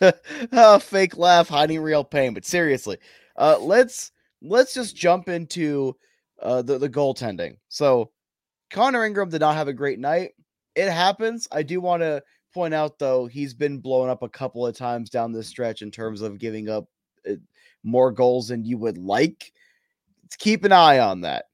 oh, 0.52 0.78
fake 0.78 1.16
laugh, 1.16 1.48
hiding 1.48 1.80
real 1.80 2.04
pain. 2.04 2.34
But 2.34 2.44
seriously, 2.44 2.98
uh, 3.36 3.58
let's 3.60 4.12
let's 4.40 4.74
just 4.74 4.96
jump 4.96 5.28
into 5.28 5.96
uh, 6.42 6.62
the 6.62 6.78
the 6.78 6.88
goaltending. 6.88 7.56
So 7.68 8.10
Connor 8.70 9.04
Ingram 9.04 9.30
did 9.30 9.40
not 9.40 9.54
have 9.54 9.68
a 9.68 9.72
great 9.72 9.98
night. 9.98 10.32
It 10.74 10.90
happens. 10.90 11.46
I 11.52 11.62
do 11.62 11.80
want 11.80 12.02
to 12.02 12.22
point 12.52 12.74
out 12.74 12.98
though 12.98 13.26
he's 13.26 13.54
been 13.54 13.78
blown 13.78 14.08
up 14.08 14.22
a 14.22 14.28
couple 14.28 14.66
of 14.66 14.76
times 14.76 15.10
down 15.10 15.32
this 15.32 15.48
stretch 15.48 15.82
in 15.82 15.90
terms 15.90 16.20
of 16.20 16.38
giving 16.38 16.68
up 16.68 16.86
uh, 17.28 17.34
more 17.82 18.10
goals 18.10 18.48
than 18.48 18.64
you 18.64 18.78
would 18.78 18.98
like. 18.98 19.52
Let's 20.22 20.36
keep 20.36 20.64
an 20.64 20.72
eye 20.72 20.98
on 20.98 21.22
that. 21.22 21.46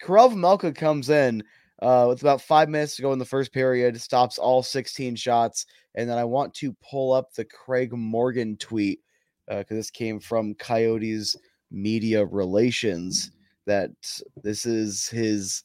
Karel 0.00 0.30
Vejmelka 0.30 0.74
comes 0.74 1.10
in 1.10 1.42
uh, 1.80 2.06
with 2.08 2.22
about 2.22 2.40
five 2.40 2.68
minutes 2.68 2.96
to 2.96 3.02
go 3.02 3.12
in 3.12 3.18
the 3.18 3.24
first 3.24 3.52
period, 3.52 4.00
stops 4.00 4.38
all 4.38 4.62
16 4.62 5.16
shots. 5.16 5.66
And 5.94 6.08
then 6.08 6.18
I 6.18 6.24
want 6.24 6.54
to 6.54 6.74
pull 6.74 7.12
up 7.12 7.32
the 7.32 7.44
Craig 7.44 7.92
Morgan 7.92 8.56
tweet 8.56 9.00
because 9.48 9.64
uh, 9.70 9.74
this 9.74 9.90
came 9.90 10.20
from 10.20 10.54
Coyotes 10.54 11.36
media 11.70 12.24
relations 12.24 13.32
that 13.68 13.90
this 14.42 14.66
is 14.66 15.08
his 15.08 15.62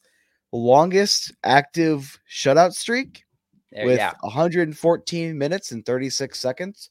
longest 0.52 1.34
active 1.42 2.18
shutout 2.30 2.72
streak 2.72 3.24
There- 3.72 3.86
with 3.86 3.98
yeah. 3.98 4.12
114 4.20 5.36
minutes 5.36 5.72
and 5.72 5.84
36 5.84 6.38
seconds. 6.38 6.90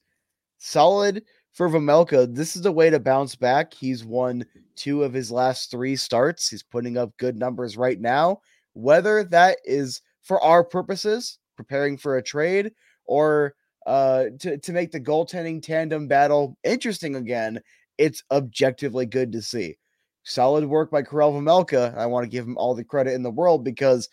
Solid 0.57 1.23
for 1.53 1.69
Vejmelka. 1.69 2.33
This 2.33 2.55
is 2.55 2.61
the 2.61 2.71
way 2.71 2.89
to 2.89 2.99
bounce 2.99 3.35
back. 3.35 3.73
He's 3.73 4.03
won 4.03 4.45
two 4.75 5.03
of 5.03 5.13
his 5.13 5.31
last 5.31 5.71
three 5.71 5.95
starts. 5.95 6.49
He's 6.49 6.63
putting 6.63 6.97
up 6.97 7.15
good 7.17 7.37
numbers 7.37 7.77
right 7.77 7.99
now. 7.99 8.41
Whether 8.73 9.23
that 9.25 9.59
is 9.63 10.01
for 10.23 10.41
our 10.41 10.63
purposes, 10.63 11.37
preparing 11.55 11.97
for 11.97 12.17
a 12.17 12.23
trade, 12.23 12.71
or 13.05 13.53
uh, 13.85 14.25
to, 14.39 14.57
to 14.57 14.71
make 14.73 14.91
the 14.91 14.99
goaltending 14.99 15.61
tandem 15.61 16.07
battle 16.07 16.57
interesting 16.63 17.15
again, 17.15 17.61
it's 17.97 18.23
objectively 18.31 19.05
good 19.05 19.31
to 19.33 19.41
see. 19.41 19.77
Solid 20.23 20.65
work 20.65 20.89
by 20.91 21.03
Karel 21.03 21.33
Vejmelka. 21.33 21.95
I 21.97 22.05
want 22.05 22.23
to 22.23 22.29
give 22.29 22.45
him 22.45 22.57
all 22.57 22.75
the 22.75 22.83
credit 22.83 23.13
in 23.13 23.23
the 23.23 23.31
world 23.31 23.63
because 23.63 24.07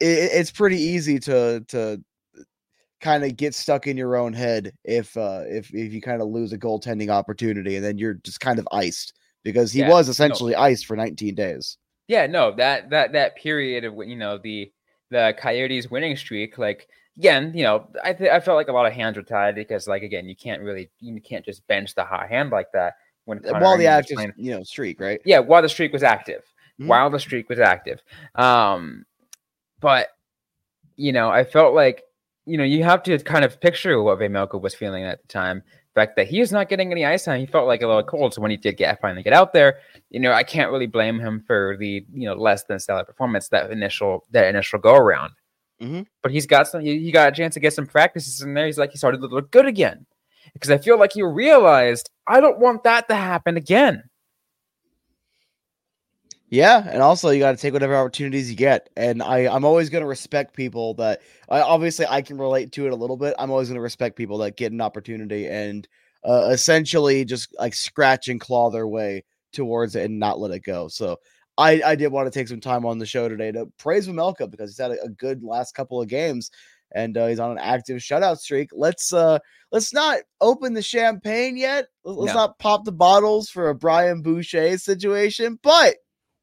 it, 0.00 0.30
it's 0.32 0.50
pretty 0.50 0.78
easy 0.78 1.18
to 1.20 1.64
to 1.68 2.02
kind 3.00 3.24
of 3.24 3.36
get 3.36 3.54
stuck 3.54 3.86
in 3.86 3.96
your 3.96 4.16
own 4.16 4.32
head 4.32 4.72
if 4.84 5.16
uh 5.16 5.42
if 5.46 5.72
if 5.72 5.92
you 5.92 6.00
kind 6.00 6.20
of 6.20 6.28
lose 6.28 6.52
a 6.52 6.58
goaltending 6.58 7.10
opportunity 7.10 7.76
and 7.76 7.84
then 7.84 7.96
you're 7.96 8.14
just 8.14 8.40
kind 8.40 8.58
of 8.58 8.66
iced 8.72 9.12
because 9.44 9.72
he 9.72 9.82
Yeah, 9.82 9.88
was 9.88 10.08
no. 10.20 10.36
essentially 10.36 10.54
iced 10.54 10.86
for 10.86 10.96
19 10.96 11.34
days. 11.34 11.78
Yeah, 12.06 12.26
no, 12.26 12.52
that 12.56 12.90
that 12.90 13.12
that 13.12 13.36
period 13.36 13.84
of 13.84 13.94
you 14.06 14.16
know 14.16 14.38
the 14.38 14.72
the 15.10 15.34
Coyotes 15.38 15.90
winning 15.90 16.16
streak, 16.16 16.58
like 16.58 16.88
again, 17.18 17.52
you 17.54 17.64
know, 17.64 17.88
I 18.02 18.12
th- 18.14 18.30
I 18.30 18.40
felt 18.40 18.56
like 18.56 18.68
a 18.68 18.72
lot 18.72 18.86
of 18.86 18.92
hands 18.92 19.16
were 19.16 19.22
tied 19.22 19.54
because 19.54 19.86
like 19.86 20.02
again, 20.02 20.28
you 20.28 20.36
can't 20.36 20.62
really 20.62 20.90
you 21.00 21.20
can't 21.20 21.44
just 21.44 21.66
bench 21.66 21.94
the 21.94 22.04
hot 22.04 22.28
hand 22.28 22.50
like 22.50 22.72
that 22.72 22.94
when 23.28 23.40
Connor 23.40 23.60
While 23.60 23.76
the 23.78 23.86
active, 23.86 24.18
you 24.36 24.50
know, 24.52 24.62
streak, 24.62 24.98
right? 25.00 25.20
yeah, 25.24 25.38
while 25.38 25.60
the 25.62 25.68
streak 25.68 25.92
was 25.92 26.02
active, 26.02 26.42
Mhm. 26.80 26.86
while 26.86 27.10
the 27.10 27.18
streak 27.20 27.48
was 27.48 27.58
active. 27.60 28.02
Um, 28.34 29.04
but 29.80 30.08
you 30.96 31.12
know, 31.12 31.28
I 31.28 31.44
felt 31.44 31.74
like 31.74 32.02
you 32.46 32.56
know 32.58 32.64
you 32.64 32.82
have 32.84 33.02
to 33.04 33.18
kind 33.18 33.44
of 33.44 33.60
picture 33.60 34.02
what 34.02 34.18
Vejmelka 34.18 34.60
was 34.60 34.74
feeling 34.74 35.04
at 35.04 35.20
the 35.22 35.28
time. 35.28 35.62
The 35.94 36.00
fact 36.00 36.16
that 36.16 36.28
he 36.28 36.40
was 36.40 36.52
not 36.52 36.68
getting 36.68 36.90
any 36.92 37.04
ice 37.04 37.24
time, 37.24 37.40
he 37.40 37.46
felt 37.46 37.66
like 37.66 37.82
a 37.82 37.86
little 37.86 38.02
cold. 38.02 38.32
So 38.34 38.40
when 38.40 38.50
he 38.50 38.56
did 38.56 38.76
get 38.76 39.00
finally 39.00 39.22
get 39.22 39.32
out 39.32 39.52
there, 39.52 39.78
you 40.10 40.20
know, 40.20 40.32
I 40.32 40.42
can't 40.44 40.70
really 40.70 40.86
blame 40.86 41.18
him 41.20 41.42
for 41.46 41.76
the 41.78 42.04
you 42.12 42.26
know 42.28 42.34
less 42.34 42.64
than 42.64 42.78
stellar 42.78 43.04
performance 43.04 43.48
that 43.48 43.70
initial 43.70 44.24
that 44.30 44.46
initial 44.48 44.78
go 44.78 44.94
around. 44.94 45.32
Mhm. 45.82 46.06
But 46.22 46.32
he's 46.32 46.46
got 46.46 46.66
some. 46.68 46.80
He, 46.80 46.98
he 46.98 47.12
got 47.12 47.32
a 47.32 47.36
chance 47.36 47.54
to 47.54 47.60
get 47.60 47.72
some 47.74 47.86
practices 47.86 48.40
in 48.42 48.54
there. 48.54 48.66
He's 48.66 48.78
like 48.78 48.90
he 48.92 48.96
started 48.98 49.20
to 49.20 49.26
look 49.28 49.50
good 49.50 49.66
again 49.66 50.06
because 50.54 50.70
I 50.70 50.78
feel 50.78 50.98
like 50.98 51.12
he 51.12 51.22
realized 51.22 52.10
I 52.28 52.40
don't 52.40 52.58
want 52.58 52.84
that 52.84 53.08
to 53.08 53.14
happen 53.14 53.56
again. 53.56 54.04
Yeah, 56.50 56.82
and 56.88 57.02
also 57.02 57.28
you 57.28 57.40
got 57.40 57.52
to 57.52 57.58
take 57.58 57.74
whatever 57.74 57.94
opportunities 57.94 58.50
you 58.50 58.56
get. 58.56 58.88
And 58.96 59.22
I, 59.22 59.54
I'm 59.54 59.66
always 59.66 59.90
going 59.90 60.02
to 60.02 60.08
respect 60.08 60.54
people 60.54 60.94
that 60.94 61.20
I 61.50 61.60
obviously 61.60 62.06
I 62.06 62.22
can 62.22 62.38
relate 62.38 62.72
to 62.72 62.86
it 62.86 62.92
a 62.92 62.96
little 62.96 63.18
bit. 63.18 63.34
I'm 63.38 63.50
always 63.50 63.68
going 63.68 63.76
to 63.76 63.82
respect 63.82 64.16
people 64.16 64.38
that 64.38 64.56
get 64.56 64.72
an 64.72 64.80
opportunity 64.80 65.46
and 65.46 65.86
uh, 66.24 66.48
essentially 66.50 67.24
just 67.24 67.54
like 67.58 67.74
scratch 67.74 68.28
and 68.28 68.40
claw 68.40 68.70
their 68.70 68.88
way 68.88 69.24
towards 69.52 69.94
it 69.94 70.04
and 70.04 70.18
not 70.18 70.40
let 70.40 70.50
it 70.52 70.60
go. 70.60 70.88
So 70.88 71.18
I, 71.58 71.82
I 71.84 71.94
did 71.96 72.12
want 72.12 72.32
to 72.32 72.38
take 72.38 72.48
some 72.48 72.60
time 72.60 72.86
on 72.86 72.98
the 72.98 73.06
show 73.06 73.28
today 73.28 73.52
to 73.52 73.66
praise 73.78 74.08
Vejmelka 74.08 74.50
because 74.50 74.70
he's 74.70 74.78
had 74.78 74.92
a, 74.92 75.02
a 75.04 75.08
good 75.08 75.42
last 75.42 75.74
couple 75.74 76.00
of 76.00 76.08
games 76.08 76.50
and 76.92 77.16
uh, 77.16 77.26
he's 77.26 77.40
on 77.40 77.50
an 77.52 77.58
active 77.58 77.98
shutout 77.98 78.38
streak. 78.38 78.70
Let's 78.72 79.12
uh 79.12 79.38
let's 79.72 79.92
not 79.92 80.20
open 80.40 80.74
the 80.74 80.82
champagne 80.82 81.56
yet. 81.56 81.86
Let's 82.04 82.34
No. 82.34 82.40
not 82.40 82.58
pop 82.58 82.84
the 82.84 82.92
bottles 82.92 83.50
for 83.50 83.68
a 83.68 83.74
Brian 83.74 84.22
Boucher 84.22 84.78
situation, 84.78 85.58
but 85.62 85.96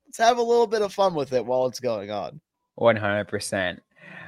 let's 0.05 0.17
have 0.17 0.37
a 0.37 0.43
little 0.43 0.67
bit 0.67 0.81
of 0.81 0.93
fun 0.93 1.13
with 1.15 1.33
it 1.33 1.45
while 1.45 1.65
it's 1.67 1.79
going 1.79 2.11
on. 2.11 2.39
One 2.75 2.95
hundred 2.95 3.27
percent. 3.27 3.81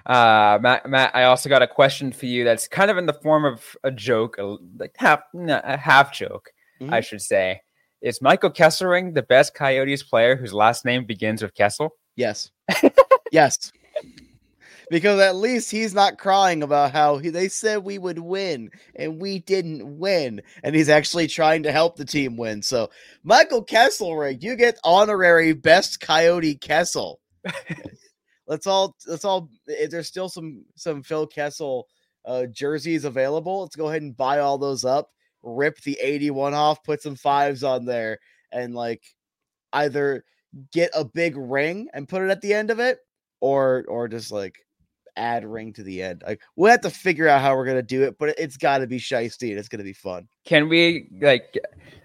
Uh, 0.05 0.57
Matt, 0.61 0.89
Matt, 0.89 1.11
I 1.15 1.23
also 1.23 1.49
got 1.49 1.61
a 1.61 1.67
question 1.67 2.11
for 2.13 2.25
you 2.27 2.43
that's 2.45 2.67
kind 2.67 2.89
of 2.89 2.97
in 2.97 3.05
the 3.05 3.13
form 3.13 3.43
of 3.45 3.75
a 3.83 3.91
joke, 3.91 4.37
a, 4.37 4.55
like 4.79 4.95
half 4.97 5.19
no, 5.33 5.59
a 5.63 5.75
half 5.77 6.13
joke, 6.13 6.49
I 6.81 6.83
Mhm. 7.01 7.03
should 7.03 7.21
say. 7.21 7.61
Is 8.01 8.21
Michael 8.21 8.51
Kesselring 8.51 9.13
the 9.15 9.23
best 9.23 9.53
Coyotes 9.53 10.03
player 10.03 10.35
whose 10.35 10.53
last 10.53 10.85
name 10.85 11.05
begins 11.05 11.41
with 11.41 11.53
Kessel? 11.55 11.89
Yes. 12.15 12.51
yes. 13.31 13.71
Because 14.89 15.19
at 15.19 15.35
least 15.35 15.69
he's 15.69 15.93
not 15.93 16.17
crying 16.17 16.63
about 16.63 16.93
how 16.93 17.17
he, 17.17 17.29
they 17.29 17.49
said 17.49 17.79
we 17.79 17.97
would 17.97 18.19
win 18.19 18.69
and 18.95 19.19
we 19.21 19.39
didn't 19.39 19.99
win. 19.99 20.41
And 20.63 20.75
he's 20.75 20.89
actually 20.89 21.27
trying 21.27 21.63
to 21.63 21.71
help 21.71 21.97
the 21.97 22.05
team 22.05 22.37
win. 22.37 22.61
So, 22.61 22.89
Michael 23.23 23.65
Kesselring, 23.65 24.41
you 24.41 24.55
get 24.55 24.79
honorary 24.83 25.53
best 25.53 25.99
Coyote 25.99 26.55
Kessel. 26.55 27.19
let's 28.47 28.65
all, 28.65 28.95
let's 29.07 29.25
all, 29.25 29.49
if 29.67 29.91
there's 29.91 30.07
still 30.07 30.29
some, 30.29 30.63
some 30.75 31.03
Phil 31.03 31.27
Kessel 31.27 31.87
uh, 32.25 32.45
jerseys 32.45 33.03
available, 33.03 33.61
let's 33.61 33.75
go 33.75 33.89
ahead 33.89 34.01
and 34.01 34.15
buy 34.15 34.39
all 34.39 34.57
those 34.57 34.85
up, 34.85 35.09
rip 35.43 35.77
the 35.81 35.97
81 36.01 36.53
off, 36.53 36.83
put 36.83 37.01
some 37.01 37.15
fives 37.15 37.63
on 37.63 37.85
there, 37.85 38.19
and 38.51 38.73
like 38.73 39.03
either 39.73 40.23
get 40.71 40.91
a 40.93 41.05
big 41.05 41.35
ring 41.35 41.87
and 41.93 42.07
put 42.07 42.21
it 42.21 42.29
at 42.29 42.41
the 42.41 42.53
end 42.53 42.71
of 42.71 42.79
it 42.79 42.99
or 43.41 43.85
or 43.87 44.07
just 44.07 44.31
like 44.31 44.55
add 45.17 45.43
ring 45.45 45.73
to 45.73 45.83
the 45.83 46.01
end 46.01 46.23
like 46.25 46.39
we'll 46.55 46.71
have 46.71 46.81
to 46.81 46.89
figure 46.89 47.27
out 47.27 47.41
how 47.41 47.55
we're 47.55 47.65
gonna 47.65 47.81
do 47.81 48.03
it 48.03 48.17
but 48.17 48.29
it's 48.37 48.55
got 48.57 48.77
to 48.77 48.87
be 48.87 48.99
shisty 48.99 49.49
and 49.49 49.59
it's 49.59 49.67
gonna 49.67 49.83
be 49.83 49.93
fun 49.93 50.27
Can 50.45 50.69
we 50.69 51.09
like, 51.21 51.57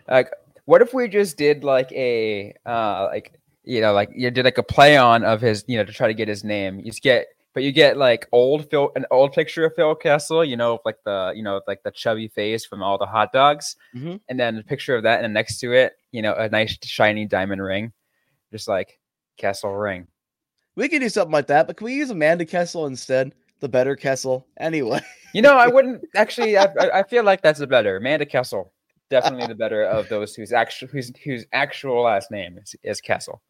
like, 0.09 0.31
what 0.65 0.83
if 0.83 0.93
we 0.95 1.09
just 1.09 1.37
did 1.37 1.63
like 1.65 1.91
a, 1.93 2.55
uh, 2.67 3.09
like, 3.13 3.39
you 3.65 3.81
know, 3.81 3.93
like 3.93 4.11
you 4.15 4.31
did 4.31 4.45
like 4.45 4.59
a 4.59 4.63
play 4.63 4.97
on 4.97 5.25
of 5.25 5.41
his, 5.41 5.65
you 5.69 5.77
know, 5.77 5.85
to 5.85 5.93
try 5.93 6.09
to 6.09 6.15
get 6.15 6.27
his 6.29 6.43
name. 6.45 6.79
You 6.81 6.87
just 6.87 7.03
get, 7.03 7.27
but 7.55 7.63
you 7.63 7.71
get 7.73 7.97
like 7.97 8.27
old 8.33 8.69
Phil, 8.71 8.91
an 8.97 9.05
old 9.11 9.33
picture 9.33 9.65
of 9.67 9.75
Phil 9.77 9.95
Kessel, 9.95 10.45
you 10.45 10.57
know, 10.57 10.79
like 10.85 10.97
the, 11.05 11.33
you 11.37 11.43
know, 11.43 11.61
like 11.69 11.83
the 11.83 11.91
chubby 11.91 12.29
face 12.29 12.65
from 12.65 12.83
all 12.83 12.97
the 12.99 13.07
hot 13.07 13.33
dogs, 13.33 13.77
Mhm. 13.95 14.21
and 14.29 14.41
then 14.41 14.57
a 14.59 14.63
picture 14.63 14.97
of 14.97 15.03
that, 15.05 15.17
and 15.17 15.25
then 15.25 15.33
next 15.33 15.59
to 15.61 15.73
it, 15.73 15.93
you 16.13 16.23
know, 16.23 16.35
a 16.35 16.49
nice 16.49 16.77
shiny 16.83 17.27
diamond 17.27 17.63
ring, 17.63 17.93
just 18.51 18.69
like 18.69 18.99
Kessel 19.37 19.75
ring. 19.75 20.07
We 20.77 20.89
could 20.89 21.01
do 21.01 21.09
something 21.09 21.33
like 21.33 21.47
that 21.49 21.67
but 21.67 21.77
can 21.77 21.85
we 21.85 21.95
use 21.95 22.11
amanda 22.11 22.45
kessel 22.45 22.87
instead 22.87 23.35
the 23.61 23.69
better 23.69 23.95
kessel 23.97 24.47
anyway 24.59 25.01
You 25.35 25.41
know, 25.41 25.57
I 25.57 25.67
wouldn't 25.67 26.05
actually. 26.15 26.59
I, 26.59 26.67
I- 26.93 27.03
feel 27.05 27.25
like 27.25 27.41
that's 27.41 27.59
the 27.59 27.67
better. 27.67 27.97
Amanda 27.97 28.27
Kessel, 28.27 28.71
definitely 29.09 29.47
the 29.47 29.55
better 29.55 29.83
of 29.83 30.07
those 30.11 30.35
whose 30.35 30.53
actual 30.53 30.89
whose 30.89 31.11
whose 31.25 31.47
actual 31.55 32.03
last 32.03 32.31
name 32.31 32.59
is, 32.59 32.77
is 32.83 33.01
Kessel. 33.01 33.41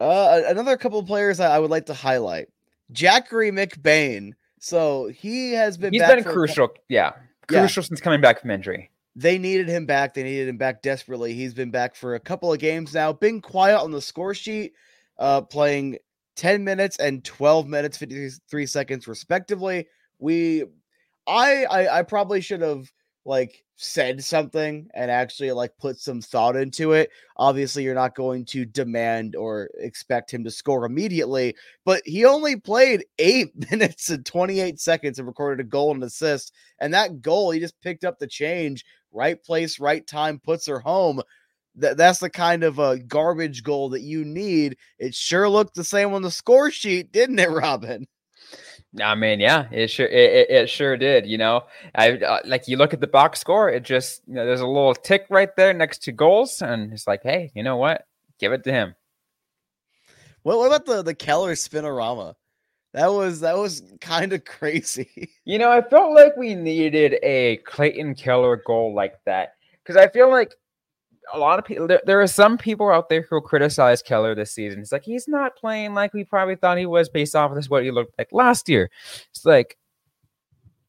uh 0.00 0.42
another 0.46 0.76
couple 0.76 0.98
of 0.98 1.06
players 1.06 1.40
I, 1.40 1.56
I 1.56 1.58
would 1.58 1.70
like 1.70 1.86
to 1.86 1.94
highlight 1.94 2.48
jackery 2.92 3.50
mcbain 3.50 4.32
so 4.58 5.06
he 5.08 5.52
has 5.52 5.78
been 5.78 5.92
He's 5.94 6.02
back 6.02 6.16
been 6.16 6.22
for 6.24 6.30
a 6.30 6.32
cou- 6.32 6.38
crucial. 6.40 6.68
Yeah, 6.90 7.12
Yeah. 7.50 7.60
crucial 7.60 7.82
since 7.82 8.00
coming 8.02 8.20
back 8.20 8.40
from 8.40 8.50
injury. 8.50 8.90
they 9.16 9.38
needed 9.38 9.68
him 9.68 9.86
back. 9.86 10.12
They 10.14 10.22
needed 10.22 10.48
him 10.48 10.56
back 10.58 10.82
desperately. 10.82 11.32
He's 11.34 11.54
been 11.54 11.70
back 11.70 11.94
for 11.94 12.14
a 12.14 12.20
couple 12.20 12.52
of 12.52 12.58
games 12.58 12.92
now. 12.94 13.12
Been 13.12 13.40
quiet 13.40 13.78
on 13.78 13.90
the 13.90 14.00
score 14.02 14.34
sheet, 14.34 14.72
uh, 15.18 15.40
playing 15.42 15.98
10 16.36 16.64
minutes 16.64 16.96
and 16.98 17.24
12 17.24 17.66
minutes 17.66 17.96
53 17.96 18.66
seconds 18.66 19.08
respectively. 19.08 19.86
We 20.18 20.64
I 21.26 21.64
I, 21.64 21.98
I 21.98 22.02
probably 22.02 22.40
should 22.40 22.60
have 22.60 22.90
like 23.24 23.64
said 23.76 24.22
something 24.22 24.88
and 24.94 25.10
actually 25.10 25.50
like 25.50 25.76
put 25.78 25.98
some 25.98 26.20
thought 26.20 26.56
into 26.56 26.92
it. 26.92 27.10
Obviously, 27.36 27.82
you're 27.82 27.94
not 27.94 28.14
going 28.14 28.44
to 28.44 28.64
demand 28.64 29.34
or 29.34 29.70
expect 29.78 30.32
him 30.32 30.44
to 30.44 30.50
score 30.50 30.84
immediately, 30.84 31.54
but 31.84 32.02
he 32.04 32.24
only 32.24 32.56
played 32.56 33.04
eight 33.18 33.50
minutes 33.70 34.10
and 34.10 34.24
28 34.24 34.78
seconds 34.78 35.18
and 35.18 35.26
recorded 35.26 35.64
a 35.64 35.68
goal 35.68 35.92
and 35.92 36.04
assist. 36.04 36.52
And 36.78 36.94
that 36.94 37.22
goal, 37.22 37.50
he 37.50 37.60
just 37.60 37.80
picked 37.80 38.04
up 38.04 38.18
the 38.18 38.26
change, 38.26 38.84
right 39.12 39.42
place, 39.42 39.80
right 39.80 40.06
time, 40.06 40.38
puts 40.38 40.66
her 40.66 40.78
home. 40.78 41.20
That 41.76 41.96
that's 41.96 42.20
the 42.20 42.30
kind 42.30 42.62
of 42.62 42.78
a 42.78 42.98
garbage 42.98 43.62
goal 43.62 43.90
that 43.90 44.02
you 44.02 44.24
need. 44.24 44.76
It 44.98 45.14
sure 45.14 45.48
looked 45.48 45.74
the 45.74 45.84
same 45.84 46.14
on 46.14 46.22
the 46.22 46.30
score 46.30 46.70
sheet, 46.70 47.12
didn't 47.12 47.38
it, 47.38 47.50
Robyn? 47.50 48.06
I 49.02 49.14
mean, 49.14 49.40
yeah, 49.40 49.66
it 49.72 49.90
sure 49.90 50.06
it, 50.06 50.32
it, 50.32 50.50
it 50.50 50.70
sure 50.70 50.96
did. 50.96 51.26
You 51.26 51.38
know, 51.38 51.64
I 51.94 52.12
uh, 52.12 52.40
like 52.44 52.68
you 52.68 52.76
look 52.76 52.94
at 52.94 53.00
the 53.00 53.06
box 53.06 53.40
score. 53.40 53.68
It 53.68 53.82
just 53.82 54.22
you 54.26 54.34
know 54.34 54.46
there's 54.46 54.60
a 54.60 54.66
little 54.66 54.94
tick 54.94 55.26
right 55.30 55.54
there 55.56 55.72
next 55.72 56.04
to 56.04 56.12
goals, 56.12 56.62
and 56.62 56.92
it's 56.92 57.06
like, 57.06 57.22
hey, 57.22 57.50
you 57.54 57.62
know 57.62 57.76
what? 57.76 58.06
Give 58.38 58.52
it 58.52 58.62
to 58.64 58.72
him. 58.72 58.94
What, 60.42 60.58
what 60.58 60.66
about 60.66 60.86
the 60.86 61.02
the 61.02 61.14
Keller 61.14 61.54
spinorama? 61.54 62.34
That 62.92 63.08
was 63.08 63.40
that 63.40 63.56
was 63.56 63.82
kind 64.00 64.32
of 64.32 64.44
crazy. 64.44 65.32
You 65.44 65.58
know, 65.58 65.72
I 65.72 65.82
felt 65.82 66.14
like 66.14 66.36
we 66.36 66.54
needed 66.54 67.16
a 67.22 67.56
Clayton 67.58 68.14
Keller 68.14 68.62
goal 68.64 68.94
like 68.94 69.18
that 69.24 69.54
because 69.82 69.96
I 69.96 70.08
feel 70.08 70.30
like 70.30 70.54
a 71.32 71.38
lot 71.38 71.58
of 71.58 71.64
people 71.64 71.86
there, 71.86 72.02
there 72.04 72.20
are 72.20 72.26
some 72.26 72.58
people 72.58 72.90
out 72.90 73.08
there 73.08 73.26
who 73.28 73.40
criticize 73.40 74.02
Keller 74.02 74.34
this 74.34 74.52
season. 74.52 74.80
It's 74.80 74.92
like 74.92 75.04
he's 75.04 75.28
not 75.28 75.56
playing 75.56 75.94
like 75.94 76.12
we 76.12 76.24
probably 76.24 76.56
thought 76.56 76.78
he 76.78 76.86
was 76.86 77.08
based 77.08 77.34
off 77.34 77.50
of 77.50 77.56
this 77.56 77.70
what 77.70 77.84
he 77.84 77.90
looked 77.90 78.16
like 78.18 78.28
last 78.32 78.68
year. 78.68 78.90
It's 79.30 79.44
like 79.44 79.78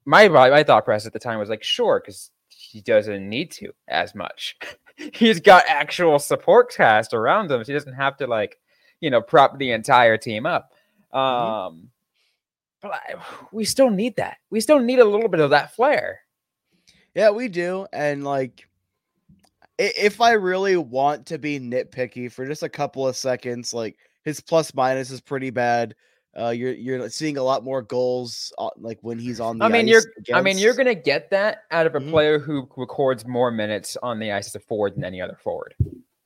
my 0.06 0.28
my 0.28 0.64
thought 0.64 0.86
process 0.86 1.08
at 1.08 1.14
the 1.14 1.20
time 1.20 1.40
was 1.40 1.50
like, 1.50 1.64
sure, 1.64 2.00
because 2.00 2.32
he 2.50 2.82
doesn't 2.82 3.28
need 3.28 3.52
to 3.52 3.72
as 3.88 4.14
much. 4.16 4.58
he's 5.14 5.40
got 5.40 5.64
actual 5.68 6.20
support 6.20 6.74
cast 6.74 7.14
around 7.14 7.52
him. 7.52 7.64
So 7.64 7.68
he 7.68 7.74
doesn't 7.74 7.94
have 7.94 8.18
to 8.18 8.28
like, 8.28 8.58
you 9.02 9.10
know, 9.10 9.22
prop 9.22 9.58
the 9.58 9.72
entire 9.72 10.18
team 10.18 10.46
up. 10.46 10.72
Mm-hmm. 11.14 11.18
Um 11.18 11.74
mm-hmm. 11.74 11.86
but 12.82 12.92
I, 12.92 13.16
we 13.52 13.66
still 13.66 13.90
need 13.90 14.18
that. 14.18 14.38
We 14.50 14.60
still 14.60 14.80
need 14.80 15.00
a 15.00 15.06
little 15.06 15.30
bit 15.30 15.40
of 15.40 15.52
that 15.52 15.76
flair. 15.76 16.22
Yeah, 17.14 17.30
we 17.30 17.48
do. 17.48 17.88
And 17.94 18.24
like 18.24 18.68
if 19.78 20.22
I 20.22 20.32
really 20.32 20.78
want 20.78 21.26
to 21.28 21.38
be 21.38 21.60
nitpicky 21.60 22.32
for 22.32 22.46
just 22.46 22.64
a 22.64 22.70
couple 22.70 23.08
of 23.08 23.16
seconds, 23.16 23.74
like 23.74 23.98
his 24.24 24.40
plus 24.42 24.74
minus 24.74 25.12
is 25.12 25.22
pretty 25.22 25.50
bad. 25.50 25.96
Uh, 26.38 26.50
you're 26.50 26.74
you're 26.74 27.10
seeing 27.10 27.38
a 27.38 27.44
lot 27.44 27.64
more 27.64 27.82
goals 27.82 28.52
like 28.78 29.00
when 29.02 29.18
he's 29.18 29.40
on 29.40 29.58
the. 29.58 29.66
I 29.66 29.70
mean, 29.70 29.88
you're. 29.88 30.04
Against. 30.18 30.34
I 30.34 30.42
mean, 30.42 30.58
you're 30.58 30.74
gonna 30.74 30.94
get 30.94 31.30
that 31.30 31.64
out 31.72 31.88
of 31.88 31.96
a 31.96 32.00
mm-hmm. 32.00 32.10
player 32.10 32.40
who 32.40 32.70
records 32.76 33.26
more 33.26 33.52
minutes 33.52 33.96
on 34.04 34.20
the 34.20 34.32
ice 34.34 34.48
as 34.48 34.56
a 34.56 34.60
forward 34.60 34.96
than 34.96 35.06
any 35.06 35.22
other 35.22 35.38
forward. 35.42 35.76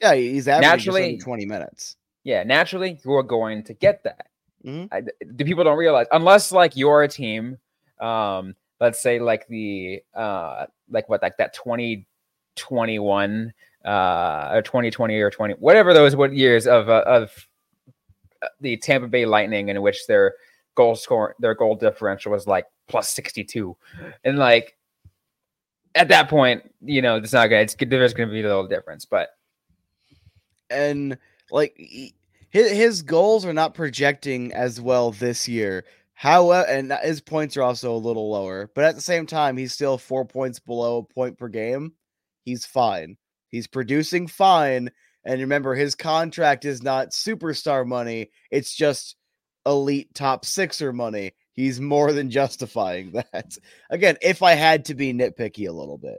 Yeah, 0.02 0.16
he's 0.16 0.48
naturally 0.48 1.18
twenty 1.18 1.46
minutes. 1.46 1.96
Yeah, 2.24 2.44
naturally, 2.44 3.00
you're 3.06 3.24
going 3.24 3.64
to 3.64 3.74
get 3.74 4.04
that. 4.04 4.28
Mm-hmm. 4.66 4.94
I, 4.94 5.02
the 5.26 5.46
people 5.46 5.64
don't 5.64 5.78
realize 5.78 6.08
unless 6.12 6.52
like 6.52 6.76
you're 6.76 7.04
a 7.04 7.08
team, 7.08 7.58
um, 8.00 8.56
let's 8.80 9.02
say 9.02 9.20
like 9.20 9.48
the 9.48 10.02
uh, 10.14 10.66
like 10.90 11.08
what 11.08 11.22
like 11.22 11.38
that 11.38 11.54
twenty 11.54 12.08
21 12.60 13.54
uh, 13.86 14.50
or 14.52 14.62
2020 14.62 15.16
or 15.20 15.30
20 15.30 15.56
whatever 15.56 15.94
those 15.94 16.16
what 16.16 16.34
years 16.34 16.68
of 16.68 16.90
uh, 16.90 17.04
of 17.06 17.48
uh, 18.42 18.48
the 18.62 18.78
Tampa 18.78 19.08
Bay 19.08 19.26
Lightning 19.26 19.70
in 19.70 19.82
which 19.82 20.06
their 20.08 20.36
goal 20.76 20.96
score 20.96 21.36
their 21.40 21.56
goal 21.56 21.76
differential 21.76 22.32
was 22.32 22.48
like 22.48 22.66
plus 22.88 23.10
62 23.10 23.76
and 24.24 24.38
like 24.38 24.78
at 25.96 26.08
that 26.10 26.30
point 26.30 26.64
you 26.82 27.02
know 27.02 27.16
it's 27.16 27.34
not 27.34 27.48
good 27.48 27.62
it's 27.62 27.76
there's 27.76 28.14
going 28.14 28.30
to 28.30 28.34
be 28.34 28.42
a 28.42 28.48
little 28.48 28.68
difference 28.68 29.06
but 29.06 29.30
and 30.70 31.18
like 31.52 31.76
his, 32.50 32.72
his 32.72 33.02
goals 33.02 33.46
are 33.46 33.54
not 33.54 33.74
projecting 33.74 34.54
as 34.54 34.82
well 34.82 35.12
this 35.12 35.48
year. 35.48 35.86
However, 36.14 36.68
and 36.70 36.92
his 37.04 37.22
points 37.22 37.56
are 37.56 37.62
also 37.62 37.94
a 37.94 37.98
little 37.98 38.30
lower, 38.30 38.70
but 38.76 38.84
at 38.84 38.96
the 38.96 39.02
same 39.02 39.26
time, 39.26 39.56
he's 39.56 39.74
still 39.74 39.98
four 39.98 40.26
points 40.26 40.60
below 40.60 40.98
a 40.98 41.14
point 41.14 41.38
per 41.38 41.48
game 41.48 41.94
he's 42.50 42.66
fine. 42.66 43.16
He's 43.50 43.68
producing 43.68 44.28
fine. 44.28 44.90
And 45.24 45.42
remember, 45.42 45.76
his 45.76 45.96
contract 45.96 46.66
is 46.66 46.82
not 46.82 47.12
superstar 47.12 47.86
money, 47.86 48.32
it's 48.52 48.76
just 48.76 49.16
elite 49.66 50.14
top 50.16 50.46
sixer 50.46 50.92
money. 50.92 51.34
He's 51.54 51.80
more 51.80 52.12
than 52.14 52.32
justifying 52.32 53.12
that. 53.34 53.58
Again, 53.90 54.18
if 54.22 54.42
I 54.42 54.54
had 54.54 54.86
to 54.86 54.96
be 54.96 55.14
nitpicky 55.14 55.68
a 55.68 55.72
little 55.72 55.98
bit. 55.98 56.18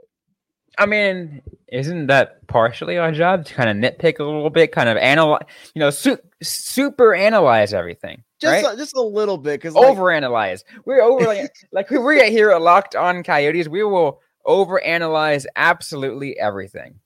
I 0.77 0.85
mean, 0.85 1.41
isn't 1.67 2.07
that 2.07 2.47
partially 2.47 2.97
our 2.97 3.11
job 3.11 3.45
to 3.45 3.53
kind 3.53 3.69
of 3.69 3.75
nitpick 3.75 4.19
a 4.19 4.23
little 4.23 4.49
bit, 4.49 4.71
kind 4.71 4.87
of 4.87 4.95
analyze, 4.95 5.43
you 5.75 5.81
know, 5.81 5.89
su- 5.89 6.17
super 6.41 7.13
analyze 7.13 7.73
everything? 7.73 8.23
Just 8.39 8.65
right? 8.65 8.73
a, 8.73 8.77
just 8.77 8.95
a 8.95 9.01
little 9.01 9.37
bit 9.37 9.59
because 9.59 9.75
like, 9.75 9.85
overanalyze. 9.85 10.63
We're 10.85 11.01
over 11.01 11.25
like, 11.25 11.51
like 11.73 11.89
we 11.89 12.15
get 12.15 12.29
here 12.29 12.51
at 12.51 12.61
Locked 12.61 12.95
On 12.95 13.21
Coyotes. 13.21 13.67
We 13.67 13.83
will 13.83 14.21
overanalyze 14.45 15.45
absolutely 15.55 16.37
everything. 16.39 16.99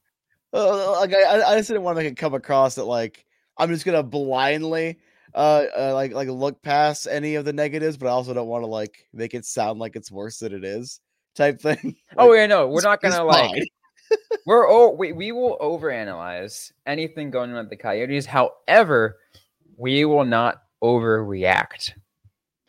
Uh, 0.54 0.92
like 1.00 1.14
I, 1.14 1.42
I 1.42 1.58
just 1.58 1.68
didn't 1.68 1.84
want 1.84 1.98
to 1.98 2.04
make 2.04 2.12
it 2.12 2.18
come 2.18 2.34
across 2.34 2.76
that 2.76 2.86
like 2.86 3.26
I'm 3.58 3.70
just 3.70 3.86
gonna 3.86 4.04
blindly 4.04 5.00
uh, 5.34 5.66
uh, 5.78 5.94
like 5.94 6.14
like 6.14 6.30
look 6.30 6.62
past 6.62 7.08
any 7.10 7.36
of 7.36 7.46
the 7.46 7.54
negatives, 7.54 7.98
but 7.98 8.08
I 8.08 8.12
also 8.12 8.34
don't 8.34 8.48
want 8.48 8.64
to 8.64 8.68
like 8.68 9.08
make 9.14 9.34
it 9.34 9.46
sound 9.46 9.80
like 9.80 9.96
it's 9.96 10.12
worse 10.12 10.40
than 10.40 10.54
it 10.54 10.64
is 10.64 11.02
type 11.36 11.60
thing. 11.60 11.78
like, 11.84 11.96
oh 12.18 12.34
yeah, 12.34 12.48
no, 12.48 12.68
we're 12.68 12.82
not 12.82 13.02
gonna 13.02 13.24
like 13.24 13.64
we're 14.46 14.70
oh 14.70 14.92
we, 14.92 15.12
we 15.12 15.32
will 15.32 15.58
overanalyze 15.60 16.72
anything 16.86 17.32
going 17.32 17.52
on 17.52 17.58
with 17.58 17.70
the 17.70 17.76
coyotes. 17.76 18.26
However, 18.26 19.18
we 19.78 20.06
will 20.06 20.26
not 20.26 20.62
overreact. 20.82 21.92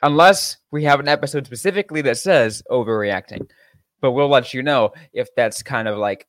Unless 0.02 0.58
we 0.72 0.84
have 0.84 1.00
an 1.00 1.08
episode 1.08 1.46
specifically 1.46 2.02
that 2.02 2.18
says 2.18 2.62
overreacting 2.70 3.48
but 4.00 4.12
we'll 4.12 4.28
let 4.28 4.54
you 4.54 4.62
know 4.62 4.92
if 5.12 5.28
that's 5.34 5.62
kind 5.62 5.88
of 5.88 5.98
like 5.98 6.26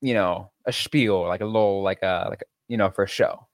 you 0.00 0.14
know 0.14 0.50
a 0.66 0.72
spiel 0.72 1.26
like 1.26 1.40
a 1.40 1.46
little 1.46 1.82
like 1.82 2.02
a 2.02 2.26
like 2.28 2.42
a, 2.42 2.44
you 2.68 2.76
know 2.76 2.90
for 2.90 3.04
a 3.04 3.08
show. 3.08 3.46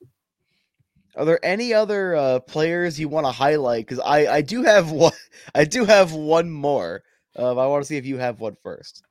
Are 1.17 1.25
there 1.25 1.45
any 1.45 1.73
other 1.73 2.17
uh, 2.17 2.41
players 2.41 2.99
you 2.99 3.09
want 3.09 3.27
to 3.27 3.33
highlight? 3.33 3.87
Because 3.87 4.01
i 4.01 4.27
i 4.27 4.43
do 4.43 4.63
have 4.63 4.91
one 4.91 5.13
i 5.55 5.65
do 5.65 5.85
have 5.85 6.13
one 6.13 6.51
more. 6.51 7.03
Uh, 7.37 7.57
i 7.57 7.67
want 7.67 7.83
to 7.83 7.87
see 7.87 7.97
if 7.97 8.07
you 8.07 8.19
have 8.19 8.41
one 8.41 8.57
first. 8.63 9.03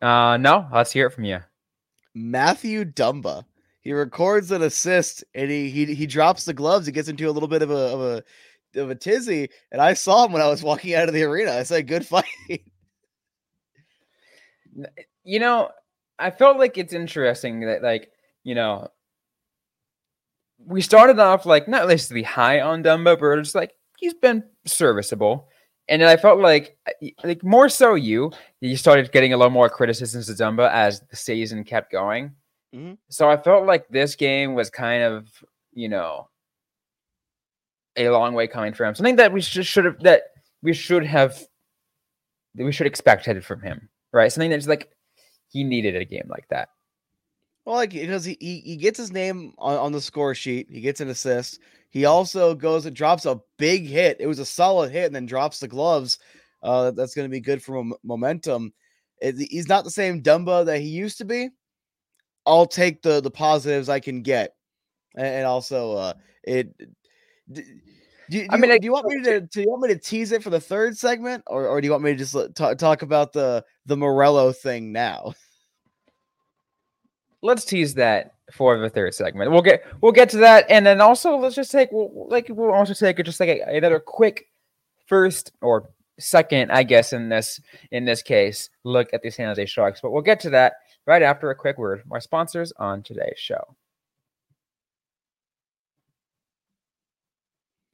Uh 0.00 0.36
no 0.36 0.68
let's 0.72 0.92
hear 0.92 1.06
it 1.06 1.12
from 1.12 1.24
you. 1.24 1.40
Matthew 2.14 2.84
dumba. 2.84 3.44
He 3.80 3.92
records 3.92 4.50
an 4.50 4.62
assist 4.62 5.24
and 5.34 5.50
he 5.50 5.70
he, 5.70 5.94
he 5.94 6.06
drops 6.06 6.44
the 6.44 6.54
gloves. 6.54 6.86
He 6.86 6.92
gets 6.92 7.08
into 7.08 7.28
a 7.28 7.32
little 7.32 7.48
bit 7.48 7.62
of 7.62 7.70
a 7.70 7.74
of 7.74 8.00
a 8.00 8.80
of 8.80 8.90
a 8.90 8.94
tizzy. 8.94 9.48
And 9.72 9.80
i 9.80 9.94
saw 9.94 10.24
him 10.24 10.32
when 10.32 10.42
i 10.42 10.48
was 10.48 10.62
walking 10.62 10.94
out 10.94 11.08
of 11.08 11.14
the 11.14 11.22
arena. 11.22 11.52
I 11.52 11.62
said 11.62 11.86
good 11.86 12.06
fight 12.14 12.24
you 15.24 15.38
know, 15.38 15.70
I 16.18 16.30
felt 16.30 16.58
like 16.58 16.78
it's 16.78 16.92
interesting 16.92 17.60
that 17.60 17.82
like, 17.82 18.10
you 18.44 18.54
know, 18.54 18.88
we 20.66 20.80
started 20.80 21.18
off 21.18 21.46
like 21.46 21.68
not 21.68 21.88
necessarily 21.88 22.24
high 22.24 22.60
on 22.60 22.82
Dumba, 22.82 23.18
but 23.18 23.38
it's 23.38 23.54
like 23.54 23.72
he's 23.98 24.14
been 24.14 24.42
serviceable. 24.66 25.48
And 25.88 26.02
then 26.02 26.08
I 26.08 26.16
felt 26.16 26.40
like 26.40 26.76
like 27.24 27.42
more 27.42 27.68
so 27.68 27.94
you, 27.94 28.32
you 28.60 28.76
started 28.76 29.10
getting 29.12 29.32
a 29.32 29.36
lot 29.36 29.52
more 29.52 29.68
criticisms 29.68 30.28
of 30.28 30.36
Dumba 30.36 30.70
as 30.70 31.00
the 31.08 31.16
season 31.16 31.64
kept 31.64 31.92
going. 31.92 32.32
Mm-hmm. 32.74 32.94
So 33.08 33.30
I 33.30 33.36
felt 33.36 33.66
like 33.66 33.88
this 33.88 34.14
game 34.14 34.54
was 34.54 34.68
kind 34.68 35.02
of, 35.02 35.28
you 35.72 35.88
know, 35.88 36.28
a 37.96 38.10
long 38.10 38.34
way 38.34 38.46
coming 38.46 38.74
from 38.74 38.88
him. 38.88 38.94
Something 38.94 39.16
that 39.16 39.32
we 39.32 39.40
should 39.40 39.64
should 39.64 39.84
have 39.84 40.00
that 40.00 40.22
we 40.62 40.72
should 40.72 41.06
have 41.06 41.38
that 42.54 42.64
we 42.64 42.72
should 42.72 42.86
expect 42.86 43.20
expected 43.20 43.44
from 43.44 43.62
him 43.62 43.88
right? 44.12 44.32
Something 44.32 44.50
that's 44.50 44.66
like 44.66 44.90
he 45.48 45.64
needed 45.64 45.96
a 45.96 46.04
game 46.04 46.26
like 46.28 46.48
that. 46.50 46.70
Well, 47.64 47.76
like 47.76 47.90
because 47.90 48.24
he, 48.24 48.36
he, 48.40 48.60
he 48.60 48.76
gets 48.76 48.98
his 48.98 49.12
name 49.12 49.52
on, 49.58 49.76
on 49.76 49.92
the 49.92 50.00
score 50.00 50.34
sheet, 50.34 50.68
he 50.70 50.80
gets 50.80 51.00
an 51.00 51.08
assist. 51.08 51.60
He 51.90 52.04
also 52.04 52.54
goes 52.54 52.86
and 52.86 52.94
drops 52.94 53.26
a 53.26 53.40
big 53.58 53.86
hit. 53.86 54.18
It 54.20 54.26
was 54.26 54.38
a 54.38 54.46
solid 54.46 54.90
hit, 54.90 55.06
and 55.06 55.14
then 55.14 55.26
drops 55.26 55.60
the 55.60 55.68
gloves. 55.68 56.18
Uh, 56.62 56.90
that's 56.90 57.14
going 57.14 57.26
to 57.26 57.30
be 57.30 57.40
good 57.40 57.62
for 57.62 57.84
momentum. 58.02 58.72
It, 59.20 59.36
he's 59.50 59.68
not 59.68 59.84
the 59.84 59.90
same 59.90 60.22
Dumba 60.22 60.66
that 60.66 60.80
he 60.80 60.88
used 60.88 61.18
to 61.18 61.24
be. 61.24 61.50
I'll 62.46 62.66
take 62.66 63.02
the 63.02 63.20
the 63.20 63.30
positives 63.30 63.88
I 63.88 64.00
can 64.00 64.22
get, 64.22 64.54
and, 65.14 65.26
and 65.26 65.46
also 65.46 65.92
uh, 65.92 66.12
it. 66.44 66.74
Do, 68.30 68.40
do, 68.40 68.46
I 68.50 68.56
mean, 68.56 68.70
you, 68.70 68.78
do 68.78 68.84
you 68.86 68.92
want 68.92 69.06
me 69.06 69.22
to 69.22 69.40
do 69.40 69.62
you 69.62 69.70
want 69.70 69.82
me 69.82 69.88
to 69.88 69.98
tease 69.98 70.32
it 70.32 70.42
for 70.42 70.50
the 70.50 70.60
third 70.60 70.96
segment, 70.96 71.44
or, 71.46 71.66
or 71.66 71.80
do 71.80 71.86
you 71.86 71.92
want 71.92 72.04
me 72.04 72.12
to 72.12 72.16
just 72.16 72.36
talk, 72.54 72.76
talk 72.78 73.02
about 73.02 73.32
the 73.32 73.64
the 73.86 73.96
Meruelo 73.96 74.54
thing 74.54 74.92
now? 74.92 75.34
Let's 77.40 77.64
tease 77.64 77.94
that 77.94 78.34
for 78.52 78.78
the 78.78 78.90
third 78.90 79.14
segment. 79.14 79.50
We'll 79.50 79.62
get 79.62 79.84
we'll 80.00 80.12
get 80.12 80.28
to 80.30 80.38
that, 80.38 80.66
and 80.68 80.84
then 80.84 81.00
also 81.00 81.36
let's 81.36 81.54
just 81.54 81.70
take 81.70 81.90
we'll, 81.92 82.28
like 82.28 82.46
we'll 82.50 82.72
also 82.72 82.94
take 82.94 83.24
just 83.24 83.40
like 83.40 83.48
a, 83.48 83.76
another 83.76 84.00
quick 84.00 84.48
first 85.06 85.52
or 85.62 85.88
second, 86.18 86.70
I 86.70 86.82
guess 86.82 87.12
in 87.12 87.28
this 87.28 87.60
in 87.90 88.04
this 88.04 88.22
case, 88.22 88.70
look 88.84 89.08
at 89.12 89.22
the 89.22 89.30
San 89.30 89.48
Jose 89.48 89.66
Sharks. 89.66 90.00
But 90.00 90.10
we'll 90.10 90.22
get 90.22 90.40
to 90.40 90.50
that 90.50 90.74
right 91.06 91.22
after 91.22 91.50
a 91.50 91.54
quick 91.54 91.78
word. 91.78 92.02
Our 92.10 92.20
sponsors 92.20 92.72
on 92.76 93.02
today's 93.02 93.38
show. 93.38 93.76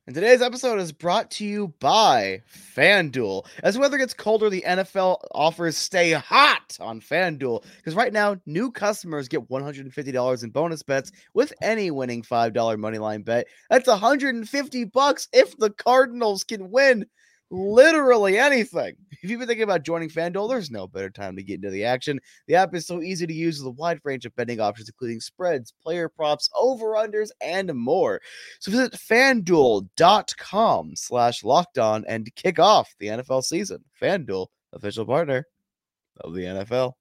And 0.07 0.15
today's 0.15 0.43
episode 0.43 0.79
is 0.81 0.93
brought 0.93 1.31
to 1.31 1.47
you 1.47 1.73
by 1.81 2.43
FanDuel. 2.77 3.47
As 3.63 3.79
weather 3.79 3.97
gets 3.97 4.13
colder, 4.13 4.51
the 4.51 4.63
NFL 4.67 5.17
offers 5.35 5.79
stay 5.79 6.11
hot 6.11 6.77
on 6.79 7.01
FanDuel. 7.01 7.65
Because 7.77 7.95
right 7.95 8.13
now, 8.13 8.37
new 8.45 8.71
customers 8.71 9.29
get 9.29 9.49
$150 9.49 10.45
in 10.45 10.51
bonus 10.51 10.83
bets 10.83 11.11
with 11.33 11.55
any 11.63 11.91
winning 11.91 12.23
$5 12.23 12.53
moneyline 12.53 13.25
bet. 13.25 13.47
That's 13.71 13.89
150 13.89 14.85
bucks 14.85 15.27
if 15.33 15.57
the 15.57 15.71
Cardinals 15.71 16.45
can 16.45 16.71
win. 16.71 17.07
Literally 17.51 18.39
anything. 18.39 18.97
If 19.23 19.31
you've 19.31 19.39
been 19.39 19.49
thinking 19.49 19.65
about 19.65 19.85
joining 19.85 20.09
FanDuel, 20.09 20.49
there's 20.49 20.71
no 20.71 20.87
better 20.87 21.11
time 21.11 21.37
to 21.37 21.43
get 21.43 21.57
into 21.57 21.71
the 21.71 21.85
action. 21.85 22.21
The 22.47 22.57
app 22.57 22.75
is 22.75 22.87
so 22.87 23.01
easy 23.01 23.27
to 23.27 23.33
use 23.33 23.59
with 23.59 23.69
a 23.69 23.71
wide 23.71 24.01
range 24.05 24.27
of 24.27 24.37
betting 24.37 24.61
options, 24.61 24.89
including 24.89 25.21
spreads, 25.21 25.73
player 25.83 26.09
props, 26.09 26.51
over-unders, 26.55 27.31
and 27.41 27.73
more. 27.75 28.21
So 28.61 28.71
visit 28.71 28.93
fanduel.com 28.93 30.97
slash 30.97 31.45
locked 31.45 31.79
on 31.79 32.05
and 32.07 32.35
kick 32.35 32.59
off 32.59 32.95
the 32.99 33.07
NFL 33.07 33.45
season. 33.45 33.85
FanDuel, 34.01 34.49
official 34.73 35.07
partner 35.07 35.47
of 36.21 36.35
the 36.35 36.43
NFL. 36.43 36.95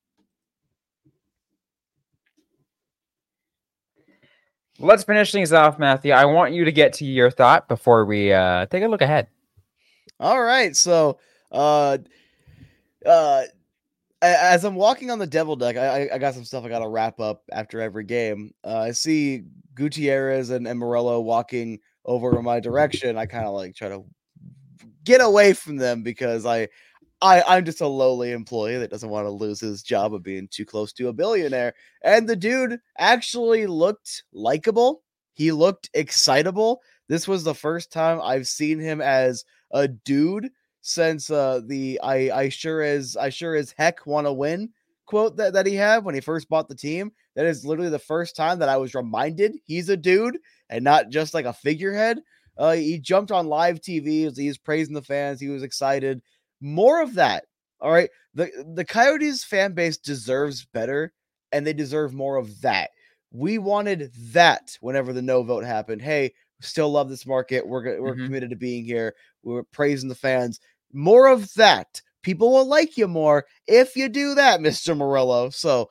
Let's 4.80 5.04
finish 5.04 5.32
things 5.32 5.54
off, 5.54 5.78
Matthew. 5.78 6.14
I 6.14 6.26
want 6.26 6.54
you 6.54 6.66
to 6.66 6.72
get 6.72 6.94
to 6.94 7.06
your 7.06 7.30
thought 7.30 7.68
before 7.68 8.06
we 8.06 8.34
uh, 8.34 8.66
take 8.66 8.84
a 8.84 8.88
look 8.88 9.02
ahead. 9.02 9.28
All 10.24 10.42
right. 10.42 10.74
So, 10.74 11.20
uh, 11.52 11.98
uh, 13.06 13.44
as 14.22 14.64
I'm 14.64 14.76
walking 14.76 15.12
on 15.12 15.20
the 15.20 15.28
devil 15.28 15.58
deck, 15.58 15.76
I, 15.76 16.10
I 16.14 16.18
got 16.18 16.34
some 16.34 16.46
stuff 16.46 16.64
I 16.64 16.70
got 16.70 16.80
to 16.80 16.88
wrap 16.88 17.20
up 17.20 17.44
after 17.52 17.82
every 17.82 18.06
game. 18.06 18.54
Uh, 18.64 18.78
I 18.78 18.92
see 18.92 19.44
Gutierrez 19.76 20.50
and, 20.50 20.66
and 20.66 20.82
Meruelo 20.82 21.22
walking 21.22 21.80
over 22.06 22.40
in 22.40 22.46
my 22.46 22.62
direction. 22.62 23.18
I 23.18 23.26
kind 23.26 23.46
of 23.46 23.54
like 23.54 23.76
try 23.76 23.90
to 23.90 24.06
get 25.04 25.20
away 25.20 25.52
from 25.52 25.76
them 25.76 26.04
because 26.04 26.46
I 26.46 26.70
I, 27.22 27.42
I'm 27.46 27.66
just 27.66 27.82
a 27.82 27.88
lowly 27.88 28.32
employee 28.32 28.78
that 28.78 28.92
doesn't 28.92 29.10
want 29.10 29.26
to 29.26 29.32
lose 29.32 29.60
his 29.60 29.84
job 29.84 30.14
of 30.14 30.24
being 30.24 30.48
too 30.50 30.66
close 30.66 30.94
to 30.94 31.10
a 31.10 31.14
billionaire. 31.14 31.74
And 32.02 32.30
the 32.30 32.38
dude 32.38 32.80
actually 32.98 33.68
looked 33.68 34.24
likable. 34.32 35.04
He 35.34 35.52
looked 35.52 35.90
excitable. 35.94 36.82
This 37.10 37.28
was 37.28 37.44
the 37.44 37.54
first 37.54 37.92
time 37.92 38.22
I've 38.22 38.48
seen 38.48 38.80
him 38.80 39.02
as 39.02 39.44
a 39.74 39.88
dude 39.88 40.50
since 40.82 41.30
uh, 41.30 41.62
the 41.66 42.00
I 42.02 42.32
I 42.32 42.50
sure 42.50 42.82
as 42.82 43.18
I 43.18 43.30
sure 43.30 43.56
as 43.56 43.74
heck 43.78 44.06
want 44.06 44.28
to 44.28 44.34
win 44.34 44.70
quote 45.06 45.38
that, 45.38 45.54
that 45.54 45.66
he 45.66 45.76
had 45.76 46.04
when 46.04 46.16
he 46.16 46.22
first 46.22 46.50
bought 46.50 46.68
the 46.68 46.76
team. 46.76 47.12
That 47.36 47.46
is 47.46 47.66
literally 47.66 47.90
the 47.90 48.00
first 48.00 48.36
time 48.36 48.60
that 48.60 48.70
I 48.70 48.78
was 48.78 48.96
reminded 48.96 49.54
he's 49.66 49.90
a 49.90 49.98
dude 49.98 50.38
and 50.70 50.84
not 50.84 51.10
just 51.10 51.34
like 51.34 51.46
a 51.46 51.54
figurehead. 51.54 52.20
Uh, 52.58 52.74
he 52.74 53.00
jumped 53.00 53.32
on 53.32 53.48
live 53.48 53.80
TV. 53.82 54.36
He 54.36 54.48
was 54.48 54.58
praising 54.58 54.94
the 54.94 55.02
fans. 55.02 55.40
He 55.40 55.50
was 55.50 55.64
excited. 55.64 56.22
More 56.62 57.02
of 57.02 57.16
that. 57.16 57.46
All 57.82 57.92
right. 57.92 58.10
The 58.34 58.50
the 58.76 58.86
Coyotes 58.86 59.44
fan 59.44 59.74
base 59.74 59.98
deserves 59.98 60.66
better 60.66 61.14
and 61.52 61.66
they 61.66 61.74
deserve 61.74 62.14
more 62.14 62.38
of 62.38 62.62
that. 62.62 62.92
We 63.32 63.58
wanted 63.58 64.12
that 64.32 64.78
whenever 64.82 65.12
the 65.12 65.22
no 65.22 65.44
vote 65.44 65.64
happened. 65.64 66.02
Hey, 66.02 66.34
still 66.62 66.92
love 66.92 67.10
this 67.10 67.26
market. 67.26 67.68
We're 67.68 68.02
we're 68.02 68.14
mm-hmm. 68.14 68.26
committed 68.26 68.50
to 68.52 68.56
being 68.56 68.86
here. 68.86 69.16
We're 69.44 69.64
praising 69.64 70.10
the 70.10 70.16
fans. 70.16 70.60
More 70.92 71.28
of 71.28 71.54
that. 71.56 72.02
People 72.22 72.54
will 72.54 72.68
like 72.68 72.98
you 72.98 73.08
more 73.08 73.46
if 73.68 73.96
you 73.96 74.10
do 74.10 74.36
that, 74.36 74.60
Mr. 74.62 74.96
Meruelo. 74.96 75.54
So, 75.54 75.90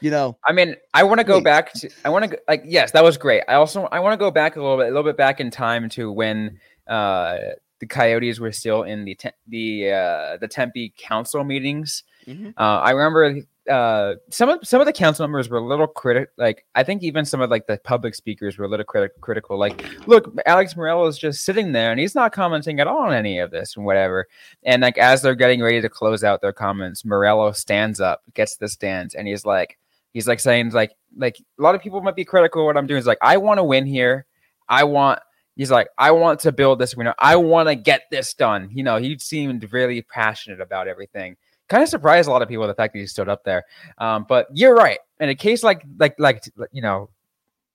you 0.00 0.10
know, 0.10 0.38
I 0.46 0.52
mean, 0.52 0.76
I 0.92 1.04
want 1.04 1.20
to 1.20 1.24
go 1.24 1.40
back 1.40 1.72
to 1.74 1.90
I 2.04 2.10
want 2.10 2.30
to 2.30 2.38
like 2.48 2.64
yes, 2.66 2.92
that 2.92 3.04
was 3.04 3.16
great. 3.16 3.42
I 3.48 3.54
also 3.54 3.84
I 3.84 4.00
want 4.00 4.12
to 4.12 4.18
go 4.18 4.30
back 4.30 4.56
a 4.56 4.60
little 4.60 4.76
bit 4.76 4.84
a 4.84 4.88
little 4.88 5.02
bit 5.02 5.16
back 5.16 5.40
in 5.40 5.50
time 5.50 5.88
to 5.90 6.12
when 6.12 6.58
uh 6.86 7.38
the 7.80 7.86
Coyotes 7.86 8.40
were 8.40 8.52
still 8.52 8.82
in 8.82 9.04
the 9.04 9.14
te- 9.14 9.30
the 9.46 9.90
uh, 9.90 10.36
the 10.38 10.48
Tempe 10.48 10.94
council 10.96 11.44
meetings. 11.44 12.04
Mm-hmm. 12.26 12.50
Uh, 12.56 12.80
I 12.80 12.92
remember 12.92 13.42
uh, 13.68 14.14
some 14.30 14.48
of 14.48 14.66
some 14.66 14.80
of 14.80 14.86
the 14.86 14.92
council 14.92 15.26
members 15.26 15.48
were 15.48 15.58
a 15.58 15.64
little 15.64 15.86
critical. 15.86 16.32
Like 16.36 16.64
I 16.74 16.82
think 16.82 17.02
even 17.02 17.24
some 17.24 17.40
of 17.40 17.50
like 17.50 17.66
the 17.66 17.78
public 17.78 18.14
speakers 18.14 18.58
were 18.58 18.64
a 18.64 18.68
little 18.68 18.86
criti- 18.86 19.10
critical. 19.20 19.58
Like, 19.58 19.84
look, 20.06 20.34
Alex 20.46 20.74
Meruelo 20.74 21.08
is 21.08 21.18
just 21.18 21.44
sitting 21.44 21.72
there 21.72 21.90
and 21.90 22.00
he's 22.00 22.14
not 22.14 22.32
commenting 22.32 22.80
at 22.80 22.86
all 22.86 23.02
on 23.02 23.12
any 23.12 23.38
of 23.38 23.50
this 23.50 23.76
and 23.76 23.84
whatever. 23.84 24.28
And 24.62 24.82
like 24.82 24.98
as 24.98 25.22
they're 25.22 25.34
getting 25.34 25.62
ready 25.62 25.80
to 25.80 25.88
close 25.88 26.24
out 26.24 26.40
their 26.40 26.52
comments, 26.52 27.02
Meruelo 27.02 27.54
stands 27.54 28.00
up, 28.00 28.22
gets 28.34 28.56
the 28.56 28.68
stands, 28.68 29.14
and 29.14 29.26
he's 29.26 29.44
like, 29.44 29.78
he's 30.12 30.28
like 30.28 30.40
saying 30.40 30.70
like 30.70 30.92
like 31.16 31.38
a 31.58 31.62
lot 31.62 31.74
of 31.74 31.82
people 31.82 32.00
might 32.00 32.16
be 32.16 32.24
critical 32.24 32.62
of 32.62 32.66
what 32.66 32.76
I'm 32.76 32.86
doing. 32.86 32.98
He's 32.98 33.06
like, 33.06 33.18
I 33.20 33.36
want 33.36 33.58
to 33.58 33.64
win 33.64 33.86
here. 33.86 34.26
I 34.68 34.84
want 34.84 35.20
he's 35.56 35.70
like, 35.70 35.88
I 35.98 36.12
want 36.12 36.40
to 36.40 36.52
build 36.52 36.78
this 36.78 36.96
arena. 36.96 37.14
I 37.18 37.36
want 37.36 37.68
to 37.68 37.74
get 37.74 38.02
this 38.10 38.34
done. 38.34 38.70
You 38.72 38.84
know, 38.84 38.98
he 38.98 39.18
seemed 39.18 39.72
really 39.72 40.02
passionate 40.02 40.60
about 40.60 40.88
everything. 40.88 41.36
Kind 41.68 41.82
of 41.82 41.88
surprised 41.88 42.28
a 42.28 42.30
lot 42.30 42.42
of 42.42 42.48
people 42.48 42.66
the 42.66 42.74
fact 42.74 42.92
that 42.92 43.00
he 43.00 43.06
stood 43.06 43.28
up 43.28 43.44
there. 43.44 43.64
Um, 43.98 44.24
but 44.28 44.46
you're 44.52 44.74
right. 44.74 44.98
In 45.20 45.28
a 45.28 45.34
case 45.34 45.62
like 45.62 45.84
like 45.98 46.14
like 46.18 46.44
you 46.72 46.82
know 46.82 47.08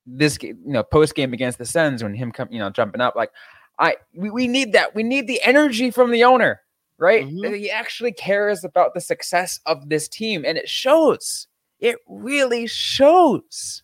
this 0.05 0.37
you 0.41 0.55
know 0.65 0.83
post 0.83 1.15
game 1.15 1.33
against 1.33 1.57
the 1.57 1.65
Sens 1.65 2.03
when 2.03 2.13
him 2.13 2.31
come 2.31 2.47
you 2.51 2.59
know 2.59 2.69
jumping 2.69 3.01
up 3.01 3.15
like 3.15 3.31
I 3.79 3.97
we, 4.13 4.29
we 4.29 4.47
need 4.47 4.73
that 4.73 4.95
we 4.95 5.03
need 5.03 5.27
the 5.27 5.41
energy 5.43 5.91
from 5.91 6.11
the 6.11 6.23
owner 6.23 6.61
right 6.97 7.25
mm-hmm. 7.25 7.53
he 7.53 7.69
actually 7.69 8.11
cares 8.11 8.63
about 8.63 8.93
the 8.93 9.01
success 9.01 9.59
of 9.65 9.89
this 9.89 10.07
team 10.07 10.43
and 10.45 10.57
it 10.57 10.67
shows 10.67 11.47
it 11.79 11.97
really 12.07 12.67
shows 12.67 13.83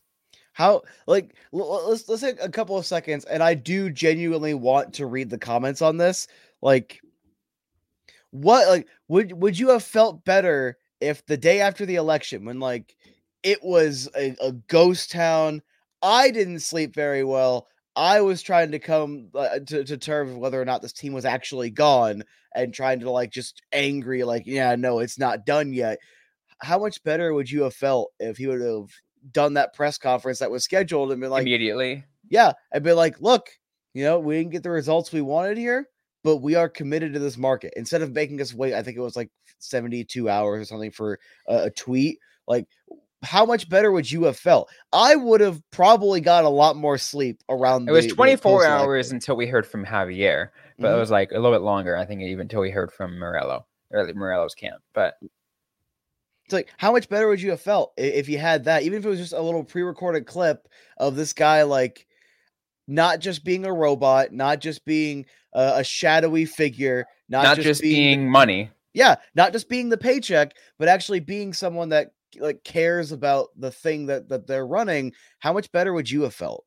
how 0.58 0.82
like 1.06 1.36
let's 1.52 2.10
let's 2.10 2.24
take 2.24 2.42
a 2.42 2.50
couple 2.50 2.76
of 2.76 2.84
seconds, 2.84 3.26
and 3.26 3.44
I 3.44 3.54
do 3.54 3.92
genuinely 3.92 4.56
want 4.56 4.92
to 4.96 5.06
read 5.06 5.30
the 5.30 5.38
comments 5.38 5.84
on 5.84 5.98
this. 5.98 6.28
Like, 6.64 7.00
what 8.42 8.68
like 8.68 8.88
would 9.08 9.34
would 9.34 9.58
you 9.58 9.70
have 9.70 9.84
felt 9.84 10.26
better 10.26 10.78
if 11.00 11.26
the 11.26 11.38
day 11.38 11.62
after 11.62 11.86
the 11.86 11.96
election, 11.96 12.46
when 12.46 12.60
like 12.60 12.96
it 13.44 13.64
was 13.64 14.10
a, 14.16 14.36
a 14.42 14.52
ghost 14.52 15.12
town, 15.12 15.62
I 16.02 16.32
didn't 16.32 16.60
sleep 16.62 16.94
very 16.94 17.24
well. 17.24 17.68
I 17.96 18.22
was 18.22 18.42
trying 18.44 18.72
to 18.72 18.80
come 18.80 19.30
uh, 19.34 19.60
to, 19.66 19.84
to 19.84 19.98
terms 19.98 20.36
whether 20.36 20.62
or 20.62 20.66
not 20.66 20.82
this 20.82 20.94
team 20.94 21.14
was 21.14 21.26
actually 21.26 21.72
gone 21.72 22.24
and 22.54 22.74
trying 22.74 23.00
to 23.00 23.10
like 23.10 23.32
just 23.32 23.64
angry, 23.72 24.24
like, 24.24 24.44
yeah, 24.46 24.76
no, 24.76 25.00
it's 25.00 25.18
not 25.18 25.46
done 25.46 25.74
yet. 25.74 25.98
How 26.60 26.78
much 26.78 27.04
better 27.04 27.34
would 27.34 27.50
you 27.50 27.64
have 27.64 27.74
felt 27.74 28.12
if 28.20 28.38
he 28.38 28.48
would 28.48 28.62
have 28.62 28.90
done 29.32 29.56
that 29.56 29.74
press 29.74 29.98
conference 29.98 30.40
that 30.40 30.52
was 30.52 30.64
scheduled 30.64 31.12
and 31.12 31.22
been 31.22 31.30
like 31.30 31.42
immediately. 31.42 32.04
Yeah, 32.30 32.54
and 32.72 32.84
be 32.84 32.94
like, 32.94 33.22
look, 33.22 33.50
you 33.94 34.04
know, 34.04 34.20
we 34.20 34.38
didn't 34.38 34.52
get 34.52 34.64
the 34.64 34.70
results 34.70 35.12
we 35.12 35.22
wanted 35.22 35.58
here, 35.58 35.88
but 36.28 36.42
we 36.42 36.56
are 36.56 36.68
committed 36.68 37.14
to 37.14 37.20
this 37.20 37.38
market. 37.38 37.74
Instead 37.78 38.02
of 38.02 38.12
making 38.12 38.42
us 38.42 38.54
wait, 38.54 38.74
I 38.74 38.84
think 38.84 38.98
it 38.98 39.02
was 39.02 39.16
like 39.16 39.32
72 39.60 40.30
hours 40.30 40.62
or 40.62 40.66
something 40.66 40.92
for 40.92 41.22
a, 41.48 41.68
a 41.68 41.70
tweet. 41.70 42.20
Like, 42.50 42.68
how 43.24 43.46
much 43.46 43.70
better 43.70 43.94
would 43.94 44.12
you 44.12 44.26
have 44.26 44.38
felt? 44.38 44.70
I 44.92 45.16
would 45.16 45.40
have 45.40 45.62
probably 45.72 46.20
got 46.20 46.44
a 46.44 46.50
lot 46.50 46.76
more 46.76 46.98
sleep 46.98 47.42
around. 47.48 47.88
It 47.88 47.94
was 47.94 48.08
24 48.08 48.66
hours 48.66 49.14
until 49.14 49.38
we 49.38 49.48
heard 49.48 49.66
from 49.66 49.86
Javier, 49.86 50.50
but 50.78 50.88
mm-hmm. 50.88 50.98
it 50.98 51.00
was 51.00 51.10
like 51.10 51.32
a 51.32 51.36
little 51.36 51.54
bit 51.54 51.64
longer. 51.64 51.96
I 51.96 52.04
think 52.04 52.22
even 52.22 52.42
until 52.42 52.60
we 52.60 52.72
heard 52.72 52.92
from 52.92 53.12
Meruelo, 53.14 53.64
or 53.92 54.06
Meruelo's 54.08 54.54
camp. 54.54 54.82
But 54.94 55.14
it's 56.44 56.54
like 56.54 56.74
how 56.76 56.92
much 56.92 57.08
better 57.08 57.30
would 57.30 57.42
you 57.42 57.52
have 57.52 57.62
felt 57.62 57.94
if 57.96 58.28
you 58.28 58.38
had 58.38 58.66
that, 58.66 58.84
even 58.84 59.00
if 59.00 59.06
it 59.06 59.10
was 59.10 59.20
just 59.20 59.32
a 59.32 59.42
little 59.42 59.64
pre-recorded 59.64 60.26
clip 60.26 60.68
of 60.98 61.16
this 61.16 61.32
guy 61.32 61.64
like 61.64 62.06
not 62.88 63.20
just 63.20 63.44
being 63.44 63.66
a 63.66 63.74
robot, 63.74 64.32
not 64.32 64.60
just 64.60 64.86
being 64.86 65.26
a, 65.54 65.74
a 65.78 65.84
shadowy 65.84 66.46
figure, 66.46 67.06
not, 67.30 67.44
not 67.44 67.56
just, 67.56 67.68
just, 67.68 67.82
being, 67.82 68.20
being 68.20 68.30
money. 68.30 68.72
Yeah, 68.94 69.16
not 69.36 69.52
just 69.52 69.70
being 69.70 69.90
the 69.90 69.98
paycheck, 69.98 70.54
but 70.80 70.88
actually 70.88 71.20
being 71.20 71.54
someone 71.54 71.90
that 71.90 72.12
like 72.40 72.64
cares 72.64 73.12
about 73.12 73.50
the 73.58 73.72
thing 73.72 74.08
that 74.08 74.30
that 74.30 74.48
they're 74.48 74.68
running. 74.68 75.14
How 75.40 75.54
much 75.54 75.72
better 75.72 75.94
would 75.94 76.10
you 76.10 76.24
have 76.24 76.34
felt? 76.34 76.66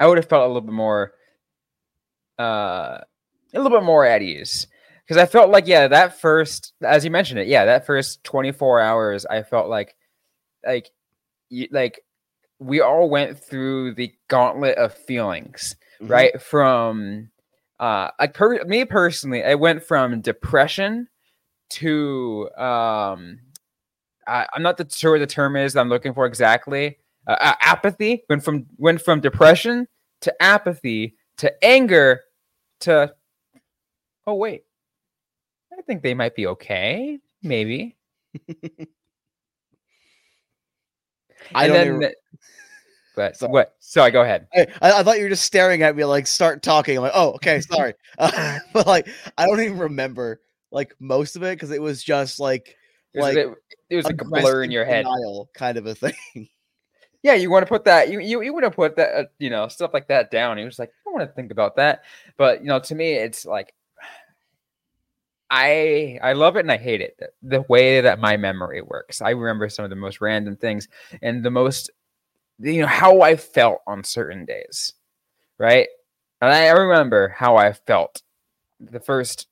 I 0.00 0.06
would 0.06 0.18
have 0.18 0.28
felt 0.28 0.44
a 0.44 0.46
little 0.46 0.60
bit 0.60 0.74
more, 0.74 1.12
uh, 2.38 2.98
a 3.52 3.60
little 3.60 3.76
bit 3.76 3.84
more 3.84 4.04
at 4.04 4.22
ease 4.22 4.66
because 5.04 5.20
I 5.20 5.26
felt 5.26 5.50
like 5.50 5.66
yeah, 5.66 5.88
that 5.88 6.20
first, 6.20 6.74
as 6.82 7.04
you 7.04 7.10
mentioned 7.10 7.40
it, 7.40 7.48
yeah, 7.48 7.64
that 7.64 7.86
first 7.86 8.22
24 8.24 8.80
hours, 8.80 9.26
I 9.26 9.42
felt 9.42 9.68
like, 9.68 9.96
like, 10.66 10.90
like 11.70 12.00
we 12.58 12.80
all 12.80 13.08
went 13.08 13.38
through 13.38 13.94
the 13.94 14.12
gauntlet 14.28 14.76
of 14.78 14.92
feelings, 14.94 15.76
mm-hmm. 16.00 16.12
right? 16.12 16.42
From, 16.42 17.30
uh, 17.78 18.10
like 18.18 18.34
per 18.34 18.64
me 18.64 18.84
personally, 18.84 19.44
I 19.44 19.54
went 19.54 19.82
from 19.82 20.20
depression 20.20 21.08
to, 21.70 22.48
um, 22.56 23.40
I, 24.26 24.46
am 24.54 24.62
not 24.62 24.76
the, 24.76 24.88
sure 24.90 25.12
what 25.12 25.20
the 25.20 25.26
term 25.26 25.56
is 25.56 25.72
that 25.72 25.80
I'm 25.80 25.88
looking 25.88 26.14
for 26.14 26.26
exactly. 26.26 26.98
Uh, 27.26 27.54
apathy 27.60 28.24
went 28.30 28.42
from 28.42 28.64
went 28.78 29.02
from 29.02 29.20
depression 29.20 29.86
to 30.22 30.42
apathy 30.42 31.14
to 31.36 31.52
anger 31.62 32.22
to 32.80 33.12
oh 34.26 34.34
wait 34.34 34.62
I 35.78 35.82
think 35.82 36.02
they 36.02 36.14
might 36.14 36.34
be 36.34 36.46
okay. 36.46 37.18
Maybe. 37.42 37.96
I 41.54 41.64
and 41.64 41.72
don't 41.72 42.00
then, 42.00 42.10
even... 42.10 42.14
but 43.16 43.36
sorry. 43.36 43.52
what? 43.52 43.74
Sorry, 43.78 44.10
go 44.10 44.22
ahead. 44.22 44.46
I, 44.54 44.66
I, 44.82 45.02
thought 45.02 45.18
you 45.18 45.24
were 45.24 45.30
just 45.30 45.44
staring 45.44 45.82
at 45.82 45.96
me 45.96 46.04
like 46.04 46.26
start 46.26 46.62
talking. 46.62 46.96
I'm 46.96 47.02
like, 47.02 47.12
oh, 47.14 47.32
okay, 47.32 47.60
sorry. 47.60 47.94
Uh, 48.18 48.58
but 48.72 48.84
like, 48.86 49.08
I 49.36 49.46
don't 49.46 49.60
even 49.60 49.78
remember 49.78 50.40
like 50.72 50.92
most 50.98 51.36
of 51.36 51.44
it 51.44 51.54
because 51.54 51.70
it 51.70 51.80
was 51.80 52.02
just 52.02 52.40
like 52.40 52.76
it 53.14 53.20
was, 53.20 53.34
like 53.34 53.36
it, 53.36 53.54
it 53.90 53.96
was 53.96 54.06
like 54.06 54.20
a 54.20 54.24
blur 54.24 54.64
in 54.64 54.72
your 54.72 54.84
head, 54.84 55.06
kind 55.54 55.78
of 55.78 55.86
a 55.86 55.94
thing. 55.94 56.14
Yeah, 57.22 57.34
you 57.34 57.50
want 57.50 57.66
to 57.66 57.68
put 57.68 57.84
that. 57.86 58.10
You 58.10 58.20
you, 58.20 58.42
you 58.42 58.52
want 58.52 58.64
to 58.64 58.70
put 58.70 58.94
that. 58.96 59.14
Uh, 59.14 59.24
you 59.40 59.50
know, 59.50 59.66
stuff 59.66 59.92
like 59.92 60.06
that 60.06 60.30
down. 60.30 60.56
He 60.56 60.64
was 60.64 60.78
like, 60.78 60.92
I 61.06 61.10
want 61.10 61.28
to 61.28 61.34
think 61.34 61.50
about 61.50 61.74
that. 61.76 62.04
But 62.36 62.60
you 62.60 62.68
know, 62.68 62.78
to 62.78 62.94
me, 62.94 63.14
it's 63.14 63.44
like 63.44 63.74
I 65.50 66.18
I 66.22 66.34
love 66.34 66.56
it 66.56 66.60
and 66.60 66.72
I 66.72 66.76
hate 66.76 67.00
it. 67.00 67.18
The 67.42 67.62
way 67.68 68.00
that 68.00 68.18
my 68.18 68.36
memory 68.36 68.82
works. 68.82 69.22
I 69.22 69.30
remember 69.30 69.68
some 69.68 69.84
of 69.84 69.90
the 69.90 69.96
most 69.96 70.20
random 70.20 70.56
things 70.56 70.88
and 71.22 71.42
the 71.42 71.50
most 71.50 71.90
you 72.58 72.82
know 72.82 72.86
how 72.86 73.22
I 73.22 73.36
felt 73.36 73.80
on 73.86 74.04
certain 74.04 74.44
days. 74.44 74.92
Right? 75.58 75.88
And 76.40 76.52
I 76.52 76.68
remember 76.70 77.28
how 77.28 77.56
I 77.56 77.72
felt 77.72 78.22
the 78.80 79.00
first 79.00 79.48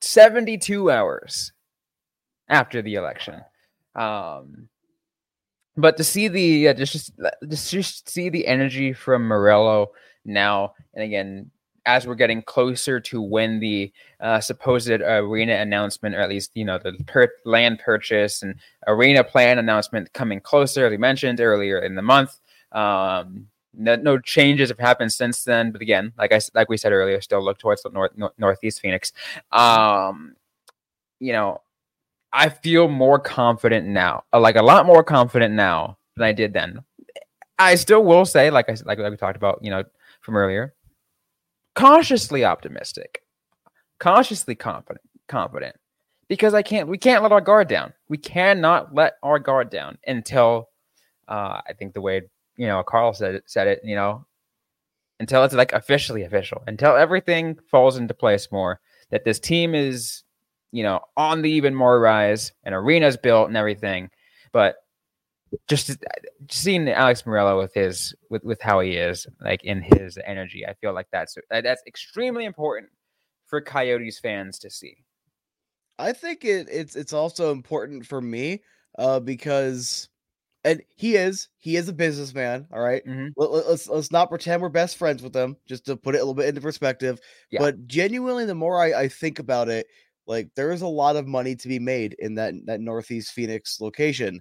72 0.00 0.90
hours 0.90 1.52
after 2.48 2.80
the 2.82 2.94
election. 2.94 3.42
Um 3.94 4.68
but 5.76 5.96
to 5.96 6.04
see 6.04 6.28
the 6.28 6.68
uh, 6.68 6.74
just 6.74 7.12
just 7.48 7.70
just 7.70 8.08
see 8.08 8.28
the 8.28 8.46
energy 8.46 8.92
from 8.92 9.28
Meruelo 9.28 9.88
now 10.24 10.74
and 10.94 11.02
again 11.02 11.50
as 11.86 12.06
we're 12.06 12.14
getting 12.14 12.42
closer 12.42 12.98
to 12.98 13.20
when 13.20 13.60
the 13.60 13.92
uh, 14.20 14.40
supposed 14.40 14.90
arena 14.90 15.54
announcement, 15.54 16.14
or 16.14 16.20
at 16.20 16.28
least 16.28 16.52
you 16.54 16.64
know 16.64 16.78
the 16.78 16.92
per- 17.06 17.32
land 17.44 17.78
purchase 17.78 18.42
and 18.42 18.54
arena 18.86 19.22
plan 19.22 19.58
announcement 19.58 20.12
coming 20.12 20.40
closer, 20.40 20.86
as 20.86 20.90
we 20.90 20.96
mentioned 20.96 21.40
earlier 21.40 21.78
in 21.78 21.94
the 21.94 22.02
month. 22.02 22.38
Um, 22.72 23.48
no, 23.76 23.96
no, 23.96 24.18
changes 24.18 24.68
have 24.68 24.78
happened 24.78 25.12
since 25.12 25.44
then, 25.44 25.72
but 25.72 25.82
again, 25.82 26.12
like 26.16 26.32
I 26.32 26.40
like 26.54 26.68
we 26.68 26.76
said 26.76 26.92
earlier, 26.92 27.20
still 27.20 27.42
look 27.42 27.58
towards 27.58 27.82
the 27.82 27.90
north, 27.90 28.16
north 28.16 28.32
northeast 28.38 28.80
Phoenix. 28.80 29.12
Um, 29.50 30.36
you 31.20 31.32
know, 31.32 31.60
I 32.32 32.48
feel 32.48 32.88
more 32.88 33.18
confident 33.18 33.86
now, 33.86 34.24
uh, 34.32 34.40
like 34.40 34.56
a 34.56 34.62
lot 34.62 34.86
more 34.86 35.02
confident 35.04 35.54
now 35.54 35.98
than 36.16 36.24
I 36.24 36.32
did 36.32 36.52
then. 36.52 36.82
I 37.58 37.76
still 37.76 38.04
will 38.04 38.24
say, 38.24 38.50
like 38.50 38.68
I 38.68 38.76
like, 38.84 38.98
like 38.98 39.10
we 39.10 39.16
talked 39.16 39.36
about, 39.36 39.60
you 39.62 39.70
know, 39.70 39.84
from 40.20 40.36
earlier, 40.36 40.74
cautiously 41.74 42.44
optimistic, 42.44 43.22
cautiously 43.98 44.54
confident, 44.54 45.04
confident, 45.28 45.76
because 46.28 46.54
I 46.54 46.62
can't. 46.62 46.88
We 46.88 46.98
can't 46.98 47.22
let 47.22 47.32
our 47.32 47.40
guard 47.40 47.68
down. 47.68 47.92
We 48.08 48.18
cannot 48.18 48.94
let 48.94 49.14
our 49.22 49.38
guard 49.38 49.70
down 49.70 49.98
until 50.06 50.68
uh, 51.28 51.60
I 51.66 51.72
think 51.78 51.94
the 51.94 52.00
way 52.00 52.22
you 52.56 52.66
know 52.66 52.82
Carl 52.82 53.12
said 53.12 53.36
it, 53.36 53.44
said 53.46 53.66
it. 53.66 53.80
You 53.84 53.96
know, 53.96 54.26
until 55.20 55.44
it's 55.44 55.54
like 55.54 55.72
officially 55.72 56.22
official, 56.22 56.62
until 56.66 56.96
everything 56.96 57.58
falls 57.70 57.96
into 57.96 58.14
place 58.14 58.50
more. 58.50 58.80
That 59.10 59.24
this 59.24 59.38
team 59.38 59.74
is, 59.74 60.24
you 60.72 60.82
know, 60.82 61.00
on 61.16 61.42
the 61.42 61.50
even 61.50 61.74
more 61.74 62.00
rise, 62.00 62.52
and 62.64 62.74
arenas 62.74 63.16
built 63.16 63.48
and 63.48 63.56
everything. 63.56 64.10
But 64.52 64.76
just, 65.68 65.86
just 66.46 66.62
seeing 66.62 66.88
Alex 66.88 67.22
Meruelo 67.22 67.58
with 67.58 67.74
his 67.74 68.14
with 68.30 68.44
with 68.44 68.60
how 68.60 68.80
he 68.80 68.92
is, 68.92 69.26
like 69.40 69.64
in 69.64 69.82
his 69.82 70.18
energy, 70.24 70.66
I 70.66 70.74
feel 70.74 70.92
like 70.92 71.08
that's 71.12 71.36
that's 71.50 71.82
extremely 71.86 72.44
important 72.44 72.90
for 73.46 73.60
Coyotes 73.60 74.18
fans 74.18 74.58
to 74.60 74.70
see. 74.70 75.04
I 75.98 76.12
think 76.12 76.44
it, 76.44 76.68
it's 76.70 76.96
it's 76.96 77.12
also 77.12 77.52
important 77.52 78.06
for 78.06 78.20
me 78.20 78.62
uh, 78.98 79.20
because 79.20 80.08
and 80.64 80.82
he 80.96 81.16
is 81.16 81.48
he 81.58 81.76
is 81.76 81.88
a 81.88 81.92
businessman 81.92 82.66
all 82.72 82.80
right? 82.80 83.06
mm-hmm. 83.06 83.28
Let, 83.36 83.50
us 83.50 83.68
let's, 83.68 83.88
let's 83.88 84.12
not 84.12 84.28
pretend 84.30 84.62
we're 84.62 84.70
best 84.70 84.96
friends 84.96 85.22
with 85.22 85.34
him 85.34 85.56
just 85.68 85.86
to 85.86 85.96
put 85.96 86.14
it 86.14 86.18
a 86.18 86.20
little 86.22 86.34
bit 86.34 86.48
into 86.48 86.60
perspective 86.60 87.20
yeah. 87.50 87.60
but 87.60 87.86
genuinely 87.86 88.46
the 88.46 88.54
more 88.54 88.80
I, 88.80 89.02
I 89.02 89.08
think 89.08 89.38
about 89.38 89.68
it 89.68 89.86
like 90.26 90.48
there 90.56 90.72
is 90.72 90.82
a 90.82 90.86
lot 90.86 91.16
of 91.16 91.26
money 91.26 91.54
to 91.54 91.68
be 91.68 91.78
made 91.78 92.16
in 92.18 92.34
that 92.36 92.54
that 92.64 92.80
northeast 92.80 93.32
phoenix 93.32 93.80
location 93.80 94.40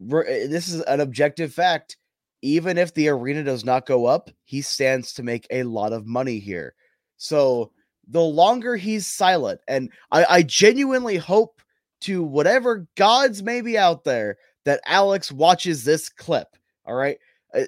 this 0.00 0.68
is 0.68 0.80
an 0.82 1.00
objective 1.00 1.52
fact. 1.52 1.96
Even 2.40 2.78
if 2.78 2.94
the 2.94 3.08
arena 3.08 3.42
does 3.42 3.64
not 3.64 3.84
go 3.84 4.06
up, 4.06 4.30
he 4.44 4.62
stands 4.62 5.12
to 5.14 5.24
make 5.24 5.46
a 5.50 5.64
lot 5.64 5.92
of 5.92 6.06
money 6.06 6.38
here. 6.38 6.74
So 7.16 7.72
the 8.06 8.22
longer 8.22 8.76
he's 8.76 9.08
silent, 9.08 9.60
and 9.66 9.90
I, 10.12 10.24
I 10.28 10.42
genuinely 10.42 11.16
hope 11.16 11.60
to 12.02 12.22
whatever 12.22 12.86
gods 12.96 13.42
may 13.42 13.60
be 13.60 13.76
out 13.76 14.04
there 14.04 14.38
that 14.64 14.80
Alex 14.86 15.32
watches 15.32 15.82
this 15.82 16.08
clip. 16.08 16.48
All 16.86 16.94
right. 16.94 17.18
Uh, 17.52 17.62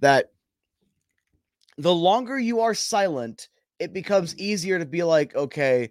that 0.00 0.30
the 1.76 1.94
longer 1.94 2.38
you 2.38 2.60
are 2.60 2.74
silent, 2.74 3.48
it 3.78 3.92
becomes 3.92 4.36
easier 4.38 4.78
to 4.78 4.86
be 4.86 5.02
like, 5.02 5.34
okay, 5.34 5.90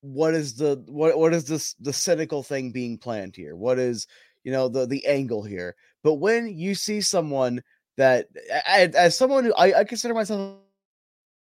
what 0.00 0.34
is 0.34 0.54
the 0.54 0.84
what 0.86 1.18
what 1.18 1.32
is 1.32 1.46
this 1.46 1.74
the 1.80 1.92
cynical 1.92 2.42
thing 2.42 2.70
being 2.70 2.98
planned 2.98 3.34
here? 3.34 3.56
What 3.56 3.78
is 3.78 4.06
you 4.44 4.52
know 4.52 4.68
the 4.68 4.86
the 4.86 5.04
angle 5.06 5.42
here. 5.42 5.74
But 6.02 6.14
when 6.14 6.48
you 6.56 6.74
see 6.74 7.00
someone 7.00 7.62
that, 7.96 8.26
as, 8.66 8.94
as 8.94 9.16
someone 9.16 9.44
who 9.44 9.54
I, 9.54 9.80
I 9.80 9.84
consider 9.84 10.14
myself 10.14 10.58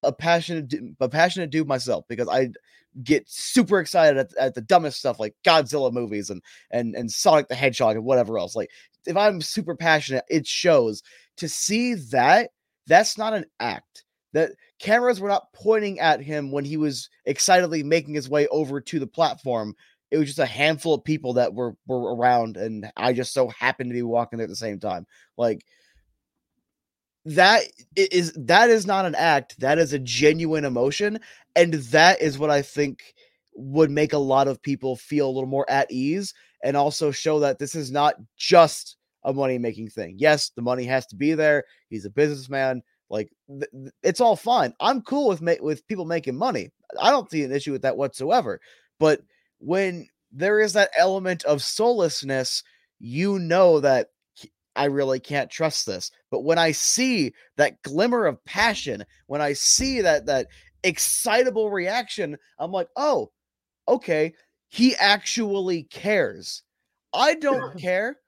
a 0.03 0.13
passionate 0.13 0.73
a 1.01 1.09
passionate 1.09 1.51
dude 1.51 1.69
myself 1.69 2.05
because 2.09 2.29
I 2.29 2.51
get 3.03 3.29
super 3.29 3.79
excited 3.81 4.19
at, 4.19 4.37
at 4.37 4.55
the 4.55 4.61
dumbest 4.61 4.99
stuff 4.99 5.19
like 5.19 5.35
Godzilla 5.45 5.93
movies 5.93 6.31
and 6.31 6.43
and 6.71 6.95
and 6.95 7.11
Sonic 7.11 7.49
the 7.49 7.55
Hedgehog 7.55 7.97
and 7.97 8.05
whatever 8.05 8.39
else. 8.39 8.55
Like 8.55 8.71
if 9.07 9.17
I'm 9.17 9.41
super 9.41 9.77
passionate, 9.77 10.25
it 10.29 10.47
shows. 10.47 11.03
To 11.39 11.49
see 11.49 11.95
that, 11.95 12.51
that's 12.87 13.17
not 13.17 13.35
an 13.35 13.47
act. 13.61 14.05
That 14.33 14.53
cameras 14.79 15.21
were 15.21 15.29
not 15.29 15.53
pointing 15.53 16.01
at 16.01 16.21
him 16.21 16.53
when 16.53 16.65
he 16.65 16.77
was 16.77 17.09
excitedly 17.27 17.83
making 17.83 18.15
his 18.15 18.31
way 18.31 18.47
over 18.49 18.81
to 18.81 18.99
the 18.99 19.07
platform 19.07 19.75
it 20.13 20.19
was 20.19 20.27
just 20.27 20.39
a 20.39 20.47
handful 20.47 20.95
of 20.95 21.03
people 21.03 21.33
that 21.33 21.55
were 21.55 21.75
were 21.87 22.15
around 22.15 22.59
and 22.59 22.93
i 22.99 23.15
just 23.15 23.33
so 23.33 23.49
happened 23.49 23.89
to 23.91 23.95
be 23.95 24.03
walking 24.03 24.37
there 24.37 24.45
at 24.45 24.51
the 24.51 24.55
same 24.55 24.79
time. 24.79 25.07
Like 25.39 25.65
that 27.25 27.63
is 27.97 28.33
that 28.35 28.69
is 28.69 28.87
not 28.87 29.07
an 29.07 29.15
act 29.15 29.59
that 29.61 29.79
is 29.79 29.93
a 29.93 29.99
genuine 29.99 30.65
emotion 30.65 31.19
and 31.55 31.75
that 31.75 32.21
is 32.21 32.37
what 32.37 32.51
i 32.51 32.61
think 32.61 33.15
would 33.55 33.91
make 33.91 34.13
a 34.13 34.19
lot 34.19 34.49
of 34.49 34.61
people 34.61 34.97
feel 34.97 35.29
a 35.29 35.31
little 35.31 35.49
more 35.49 35.69
at 35.71 35.91
ease 35.91 36.35
and 36.65 36.77
also 36.77 37.11
show 37.11 37.39
that 37.39 37.59
this 37.59 37.75
is 37.75 37.93
not 37.93 38.17
just 38.37 38.97
a 39.25 39.33
money 39.33 39.57
making 39.57 39.89
thing. 39.89 40.17
Yes 40.19 40.51
the 40.57 40.63
money 40.63 40.85
has 40.85 41.07
to 41.07 41.17
be 41.17 41.35
there 41.35 41.63
he's 41.91 42.05
a 42.05 42.11
businessman 42.11 42.83
like 43.09 43.31
th- 43.49 43.71
th- 43.71 43.93
it's 44.03 44.21
all 44.21 44.35
fine. 44.37 44.75
I'm 44.81 45.01
cool 45.03 45.29
with 45.29 45.43
ma- 45.43 45.53
with 45.61 45.87
people 45.87 46.07
making 46.07 46.35
money. 46.35 46.71
I 47.01 47.11
don't 47.11 47.31
see 47.31 47.45
an 47.45 47.53
issue 47.53 47.71
with 47.71 47.83
that 47.83 47.97
whatsoever 47.97 48.61
but 48.99 49.21
when 49.63 50.09
there 50.33 50.61
is 50.61 50.73
that 50.73 50.91
element 50.97 51.45
of 51.45 51.63
soullessness, 51.63 52.63
you 52.99 53.39
know 53.39 53.81
that 53.81 54.09
I 54.75 54.87
really 54.87 55.21
can't 55.21 55.51
trust 55.51 55.87
this. 55.87 56.11
But 56.31 56.45
when 56.45 56.59
I 56.59 56.73
see 56.73 57.35
that 57.57 57.83
glimmer 57.83 58.27
of 58.27 58.45
passion, 58.45 59.05
when 59.27 59.41
I 59.41 59.53
see 59.53 60.01
that 60.01 60.27
that 60.27 60.49
excitable 60.83 61.71
reaction, 61.71 62.39
I'm 62.59 62.73
like, 62.73 62.89
"Oh, 62.97 63.31
okay, 63.87 64.35
he 64.69 64.97
actually 64.97 65.85
cares." 65.85 66.63
I 67.13 67.35
don't 67.35 67.79
care 67.79 68.19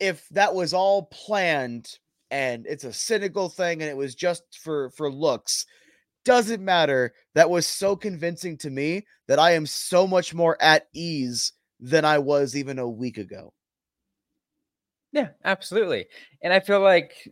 if 0.00 0.28
that 0.30 0.54
was 0.54 0.74
all 0.74 1.04
planned 1.06 1.98
and 2.30 2.66
it's 2.66 2.84
a 2.84 2.92
cynical 2.92 3.48
thing 3.48 3.82
and 3.82 3.90
it 3.90 3.96
was 3.96 4.14
just 4.14 4.42
for 4.58 4.90
for 4.90 5.12
looks 5.12 5.66
doesn't 6.24 6.64
matter. 6.64 7.14
That 7.34 7.50
was 7.50 7.66
so 7.66 7.96
convincing 7.96 8.56
to 8.58 8.70
me 8.70 9.06
that 9.28 9.38
I 9.38 9.52
am 9.52 9.66
so 9.66 10.06
much 10.06 10.34
more 10.34 10.56
at 10.60 10.88
ease 10.92 11.52
than 11.80 12.04
I 12.04 12.18
was 12.18 12.56
even 12.56 12.78
a 12.78 12.88
week 12.88 13.18
ago. 13.18 13.52
Yeah, 15.12 15.28
absolutely. 15.44 16.06
And 16.42 16.52
I 16.52 16.60
feel 16.60 16.80
like 16.80 17.28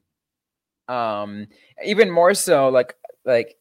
um 0.88 1.46
even 1.84 2.10
more 2.10 2.34
so 2.34 2.68
like 2.68 2.94
like 3.24 3.56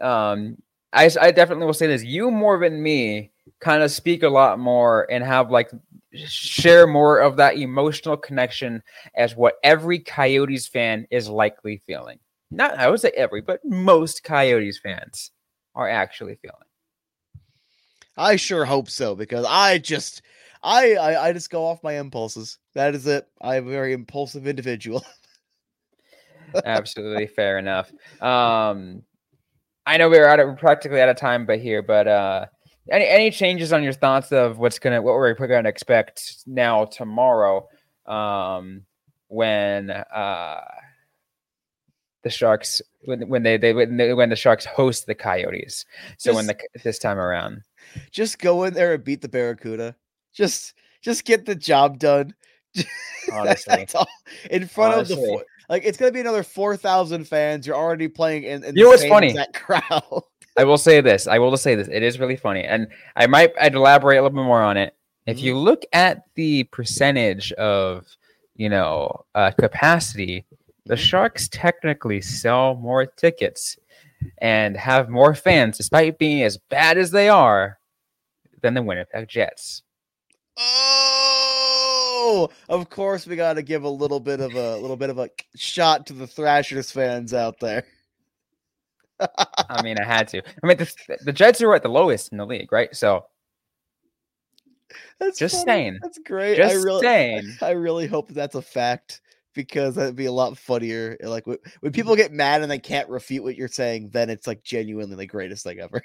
um 0.00 0.56
I 0.92 1.10
I 1.20 1.30
definitely 1.30 1.66
will 1.66 1.74
say 1.74 1.86
this 1.86 2.04
you 2.04 2.30
more 2.30 2.58
than 2.58 2.82
me 2.82 3.30
kind 3.60 3.82
of 3.82 3.90
speak 3.90 4.22
a 4.22 4.28
lot 4.28 4.58
more 4.58 5.10
and 5.10 5.24
have 5.24 5.50
like 5.50 5.70
share 6.14 6.86
more 6.86 7.20
of 7.20 7.36
that 7.36 7.56
emotional 7.58 8.16
connection 8.16 8.82
as 9.16 9.36
what 9.36 9.56
every 9.62 9.98
Coyotes 9.98 10.66
fan 10.66 11.06
is 11.10 11.28
likely 11.28 11.82
feeling 11.86 12.18
not 12.52 12.78
I 12.78 12.88
would 12.88 13.00
say 13.00 13.12
every, 13.16 13.40
but 13.40 13.64
most 13.64 14.24
Coyotes 14.24 14.78
fans 14.78 15.30
are 15.74 15.88
actually 15.88 16.36
feeling. 16.36 16.56
I 18.16 18.36
sure 18.36 18.64
hope 18.64 18.90
so 18.90 19.14
because 19.14 19.46
I 19.48 19.78
just 19.78 20.22
I, 20.62 20.94
I 20.94 21.28
I 21.28 21.32
just 21.32 21.50
go 21.50 21.64
off 21.64 21.82
my 21.82 21.98
impulses. 21.98 22.58
That 22.74 22.94
is 22.94 23.06
it. 23.06 23.26
I'm 23.40 23.66
a 23.66 23.70
very 23.70 23.92
impulsive 23.92 24.46
individual. 24.46 25.04
Absolutely 26.64 27.26
fair 27.26 27.58
enough. 27.58 27.90
Um 28.20 29.02
I 29.86 29.96
know 29.96 30.08
we're 30.08 30.26
out 30.28 30.38
of 30.38 30.58
practically 30.58 31.00
out 31.00 31.08
of 31.08 31.16
time 31.16 31.46
but 31.46 31.58
here, 31.58 31.82
but 31.82 32.06
uh 32.06 32.46
any 32.90 33.06
any 33.06 33.30
changes 33.30 33.72
on 33.72 33.82
your 33.82 33.92
thoughts 33.92 34.30
of 34.32 34.58
what's 34.58 34.78
gonna 34.78 35.00
what 35.00 35.14
we're 35.14 35.34
gonna 35.34 35.68
expect 35.68 36.42
now 36.46 36.84
tomorrow 36.84 37.66
um 38.06 38.82
when 39.28 39.90
uh 39.90 40.60
the 42.22 42.30
Sharks 42.30 42.80
when 43.04 43.28
when 43.28 43.42
they 43.42 43.56
they 43.56 43.72
when, 43.72 43.96
they, 43.96 44.14
when 44.14 44.28
the 44.30 44.36
Sharks 44.36 44.64
host 44.64 45.06
the 45.06 45.14
Coyotes. 45.14 45.84
So 46.18 46.30
just, 46.32 46.36
when 46.36 46.46
the 46.46 46.56
this 46.84 46.98
time 46.98 47.18
around, 47.18 47.62
just 48.10 48.38
go 48.38 48.64
in 48.64 48.74
there 48.74 48.94
and 48.94 49.04
beat 49.04 49.20
the 49.22 49.28
Barracuda. 49.28 49.96
Just 50.32 50.74
just 51.02 51.24
get 51.24 51.44
the 51.46 51.54
job 51.54 51.98
done. 51.98 52.34
Honestly, 53.32 53.74
That's 53.76 53.94
all. 53.94 54.08
in 54.50 54.66
front 54.66 54.94
of 55.00 55.08
the 55.08 55.14
Honestly. 55.14 55.42
like 55.68 55.84
it's 55.84 55.98
gonna 55.98 56.12
be 56.12 56.20
another 56.20 56.42
four 56.42 56.76
thousand 56.76 57.24
fans. 57.26 57.66
You're 57.66 57.76
already 57.76 58.08
playing 58.08 58.44
in, 58.44 58.64
in 58.64 58.76
You 58.76 58.82
know 58.84 58.88
the 58.88 58.92
what's 58.92 59.02
same 59.02 59.10
funny? 59.10 59.28
exact 59.30 59.54
crowd. 59.62 60.22
I 60.58 60.64
will 60.64 60.78
say 60.78 61.00
this. 61.00 61.26
I 61.26 61.38
will 61.38 61.50
just 61.50 61.62
say 61.62 61.74
this. 61.74 61.88
It 61.88 62.02
is 62.02 62.18
really 62.20 62.36
funny, 62.36 62.62
and 62.64 62.88
I 63.16 63.26
might 63.26 63.52
I'd 63.60 63.74
elaborate 63.74 64.18
a 64.18 64.22
little 64.22 64.36
bit 64.36 64.44
more 64.44 64.62
on 64.62 64.76
it. 64.76 64.94
If 65.26 65.38
Mhm. 65.38 65.42
you 65.42 65.58
look 65.58 65.82
at 65.92 66.24
the 66.34 66.64
percentage 66.64 67.52
of 67.52 68.06
you 68.56 68.68
know 68.68 69.24
uh, 69.34 69.50
capacity, 69.52 70.44
the 70.86 70.94
Mhm. 70.94 70.98
Sharks 70.98 71.48
technically 71.48 72.20
sell 72.20 72.74
more 72.74 73.06
tickets 73.06 73.76
and 74.38 74.76
have 74.76 75.08
more 75.08 75.34
fans, 75.34 75.76
despite 75.78 76.18
being 76.18 76.42
as 76.42 76.56
bad 76.58 76.98
as 76.98 77.10
they 77.10 77.28
are, 77.28 77.78
than 78.60 78.74
the 78.74 78.82
Winnipeg 78.82 79.28
Jets. 79.28 79.82
Oh, 80.56 82.48
of 82.68 82.88
course 82.90 83.26
we 83.26 83.36
got 83.36 83.54
to 83.54 83.62
give 83.62 83.82
a 83.84 83.88
little 83.88 84.20
bit 84.20 84.40
of 84.40 84.54
a 84.54 84.76
little 84.76 84.96
bit 84.96 85.10
of 85.10 85.18
a 85.18 85.28
shot 85.56 86.06
to 86.06 86.12
the 86.12 86.26
Thrashers 86.26 86.90
fans 86.90 87.34
out 87.34 87.58
there. 87.60 87.84
I 89.68 89.82
mean, 89.82 89.98
I 90.00 90.04
had 90.04 90.28
to. 90.28 90.42
I 90.62 90.66
mean, 90.66 90.76
the, 90.76 91.18
the 91.24 91.32
Jets 91.32 91.60
are 91.62 91.74
at 91.74 91.82
the 91.82 91.88
lowest 91.88 92.32
in 92.32 92.38
the 92.38 92.46
league, 92.46 92.72
right? 92.72 92.94
So 92.94 93.26
That's 95.18 95.38
Just 95.38 95.54
funny. 95.54 95.64
saying. 95.66 95.98
That's 96.02 96.18
great. 96.18 96.60
I 96.60 96.68
Just 96.72 96.84
really, 96.84 97.00
saying. 97.02 97.56
I 97.62 97.70
really 97.70 98.06
hope 98.06 98.28
that's 98.30 98.54
a 98.56 98.62
fact 98.62 99.20
because 99.54 99.94
that'd 99.94 100.16
be 100.16 100.26
a 100.26 100.32
lot 100.32 100.56
funnier. 100.58 101.16
Like 101.22 101.46
when, 101.46 101.58
people 101.92 102.16
get 102.16 102.32
mad 102.32 102.62
and 102.62 102.70
they 102.70 102.78
can't 102.78 103.08
refute 103.08 103.42
what 103.42 103.56
you're 103.56 103.68
saying, 103.68 104.10
then 104.10 104.30
it's 104.30 104.46
like 104.46 104.62
genuinely 104.62 105.16
the 105.16 105.26
greatest 105.26 105.64
thing 105.64 105.80
ever. 105.80 106.02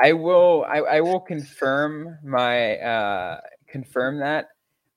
I 0.00 0.14
will 0.14 0.64
I, 0.66 0.78
I 0.78 1.00
will 1.02 1.20
confirm 1.20 2.18
my 2.24 2.78
uh 2.78 3.40
confirm 3.68 4.20
that 4.20 4.48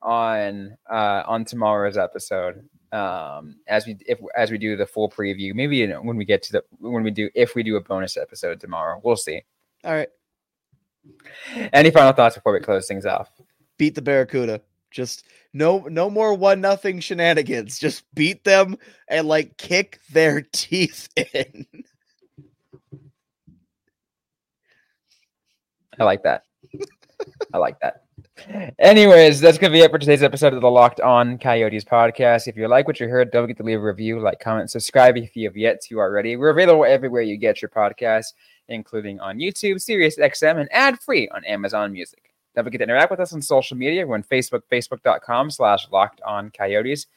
on 0.02 0.78
uh 0.90 1.24
on 1.28 1.44
tomorrow's 1.44 1.98
episode 1.98 2.68
um 2.94 3.58
as 3.68 3.86
we 3.86 3.98
if 4.08 4.20
as 4.38 4.50
we 4.50 4.58
do 4.58 4.78
the 4.78 4.86
full 4.86 5.10
preview 5.10 5.54
maybe 5.54 5.78
you 5.78 5.88
know, 5.88 6.02
when 6.02 6.16
we 6.16 6.24
get 6.24 6.42
to 6.44 6.54
the 6.54 6.64
when 6.80 7.04
we 7.04 7.12
do 7.12 7.30
if 7.36 7.54
we 7.54 7.64
do 7.64 7.76
a 7.76 7.82
bonus 7.82 8.16
episode 8.16 8.62
tomorrow 8.62 9.00
we'll 9.04 9.18
see 9.18 9.42
All 9.84 9.92
right, 9.92 10.10
any 11.74 11.92
final 11.92 12.14
thoughts 12.14 12.36
before 12.36 12.54
we 12.54 12.60
close 12.62 12.88
things 12.88 13.06
off 13.06 13.30
beat 13.78 13.96
the 13.96 14.02
Barracuda. 14.02 14.62
Just 14.94 15.26
no, 15.54 15.80
no 15.90 16.10
more 16.10 16.34
one 16.34 16.62
nothing 16.62 17.00
shenanigans. 17.00 17.80
Just 17.80 18.04
beat 18.14 18.44
them 18.44 18.78
and 19.10 19.28
like 19.28 19.58
kick 19.58 20.00
their 20.12 20.42
teeth 20.54 21.10
in. 21.34 21.66
I 26.00 26.04
like 26.04 26.24
that. 26.24 26.44
I 27.54 27.58
like 27.58 27.80
that. 27.82 28.04
Anyways, 28.80 29.40
that's 29.40 29.58
gonna 29.58 29.72
be 29.72 29.82
it 29.82 29.92
for 29.92 30.00
today's 30.00 30.24
episode 30.24 30.54
of 30.54 30.62
the 30.62 30.70
Locked 30.70 31.00
On 31.02 31.38
Coyotes 31.38 31.84
podcast. 31.84 32.48
If 32.48 32.58
you 32.58 32.68
like 32.68 32.88
what 32.88 33.00
you 33.00 33.08
heard, 33.08 33.32
don't 33.32 33.44
forget 33.44 33.58
to 33.58 33.64
leave 33.64 33.80
a 33.80 33.84
review, 33.84 34.20
like, 34.20 34.40
comment, 34.40 34.72
subscribe 34.72 35.18
if 35.18 35.36
you 35.36 35.48
have 35.48 35.56
yet 35.56 35.82
to 35.84 36.00
already. 36.00 36.36
We're 36.36 36.50
available 36.50 36.84
everywhere 36.84 37.22
you 37.22 37.38
get 37.38 37.62
your 37.62 37.70
podcasts, 37.70 38.34
including 38.68 39.20
on 39.20 39.38
YouTube, 39.38 39.80
Sirius 39.80 40.18
XM, 40.18 40.60
and 40.60 40.70
ad-free 40.72 41.30
on 41.30 41.46
Amazon 41.46 41.94
Music. 41.94 42.33
Don't 42.56 42.64
forget 42.64 42.80
to 42.80 42.84
interact 42.84 43.12
with 43.12 43.20
us 43.20 43.34
on 43.34 43.42
social 43.42 43.78
media. 43.78 44.06
We're 44.06 44.16
on 44.16 44.24
Facebook, 44.24 44.62
facebook.com 44.72 45.52
slash 45.52 45.88
locked 45.92 46.22
on 46.22 46.52
coyotes, 46.52 47.08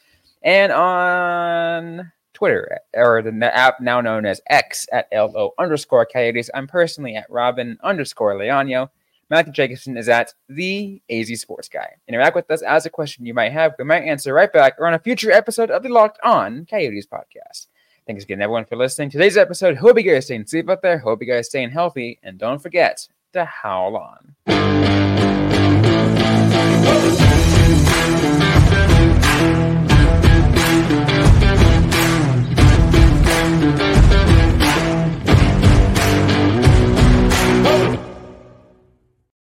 and 0.43 0.73
on 0.73 2.13
Twitter, 2.33 2.79
or 2.95 3.23
the 3.23 3.57
app 3.57 3.81
now 3.81 4.01
known 4.01 4.27
as 4.27 4.41
X 4.49 4.87
at 4.93 5.09
LO 5.13 5.53
underscore 5.59 6.07
coyotes. 6.07 6.51
I'm 6.55 6.67
personally 6.67 7.17
at 7.17 7.31
Robyn 7.31 7.79
underscore 7.83 8.35
Leaño. 8.35 8.91
Matthew 9.29 9.53
Jacobson 9.53 9.97
is 9.97 10.09
at 10.09 10.33
the 10.49 11.03
AZ 11.11 11.41
Sports 11.41 11.69
Guy. 11.69 11.89
Interact 12.07 12.37
with 12.37 12.51
us, 12.51 12.63
ask 12.63 12.87
a 12.87 12.91
question 12.91 13.27
you 13.27 13.35
might 13.35 13.53
have. 13.53 13.75
We 13.79 13.85
might 13.85 14.05
answer 14.05 14.33
right 14.33 14.53
back 14.53 14.77
or 14.79 14.87
on 14.87 14.95
a 14.95 14.99
future 14.99 15.33
episode 15.33 15.71
of 15.71 15.83
the 15.83 15.89
Locked 15.89 16.21
On 16.23 16.65
Coyotes 16.65 17.07
podcast. 17.07 17.67
Thanks 18.07 18.23
again, 18.23 18.41
everyone, 18.41 18.67
for 18.67 18.77
listening. 18.77 19.11
Today's 19.11 19.37
episode. 19.37 19.77
Hope 19.79 19.97
you 19.99 20.05
guys 20.05 20.27
staying 20.27 20.47
safe 20.47 20.69
out 20.69 20.81
there. 20.81 20.99
Hope 20.99 21.21
you 21.23 21.27
guys 21.27 21.49
staying 21.49 21.71
healthy. 21.71 22.21
And 22.23 22.39
don't 22.39 22.63
forget 22.63 23.09
to 23.37 23.45
howl 23.45 23.97
on. 23.97 24.27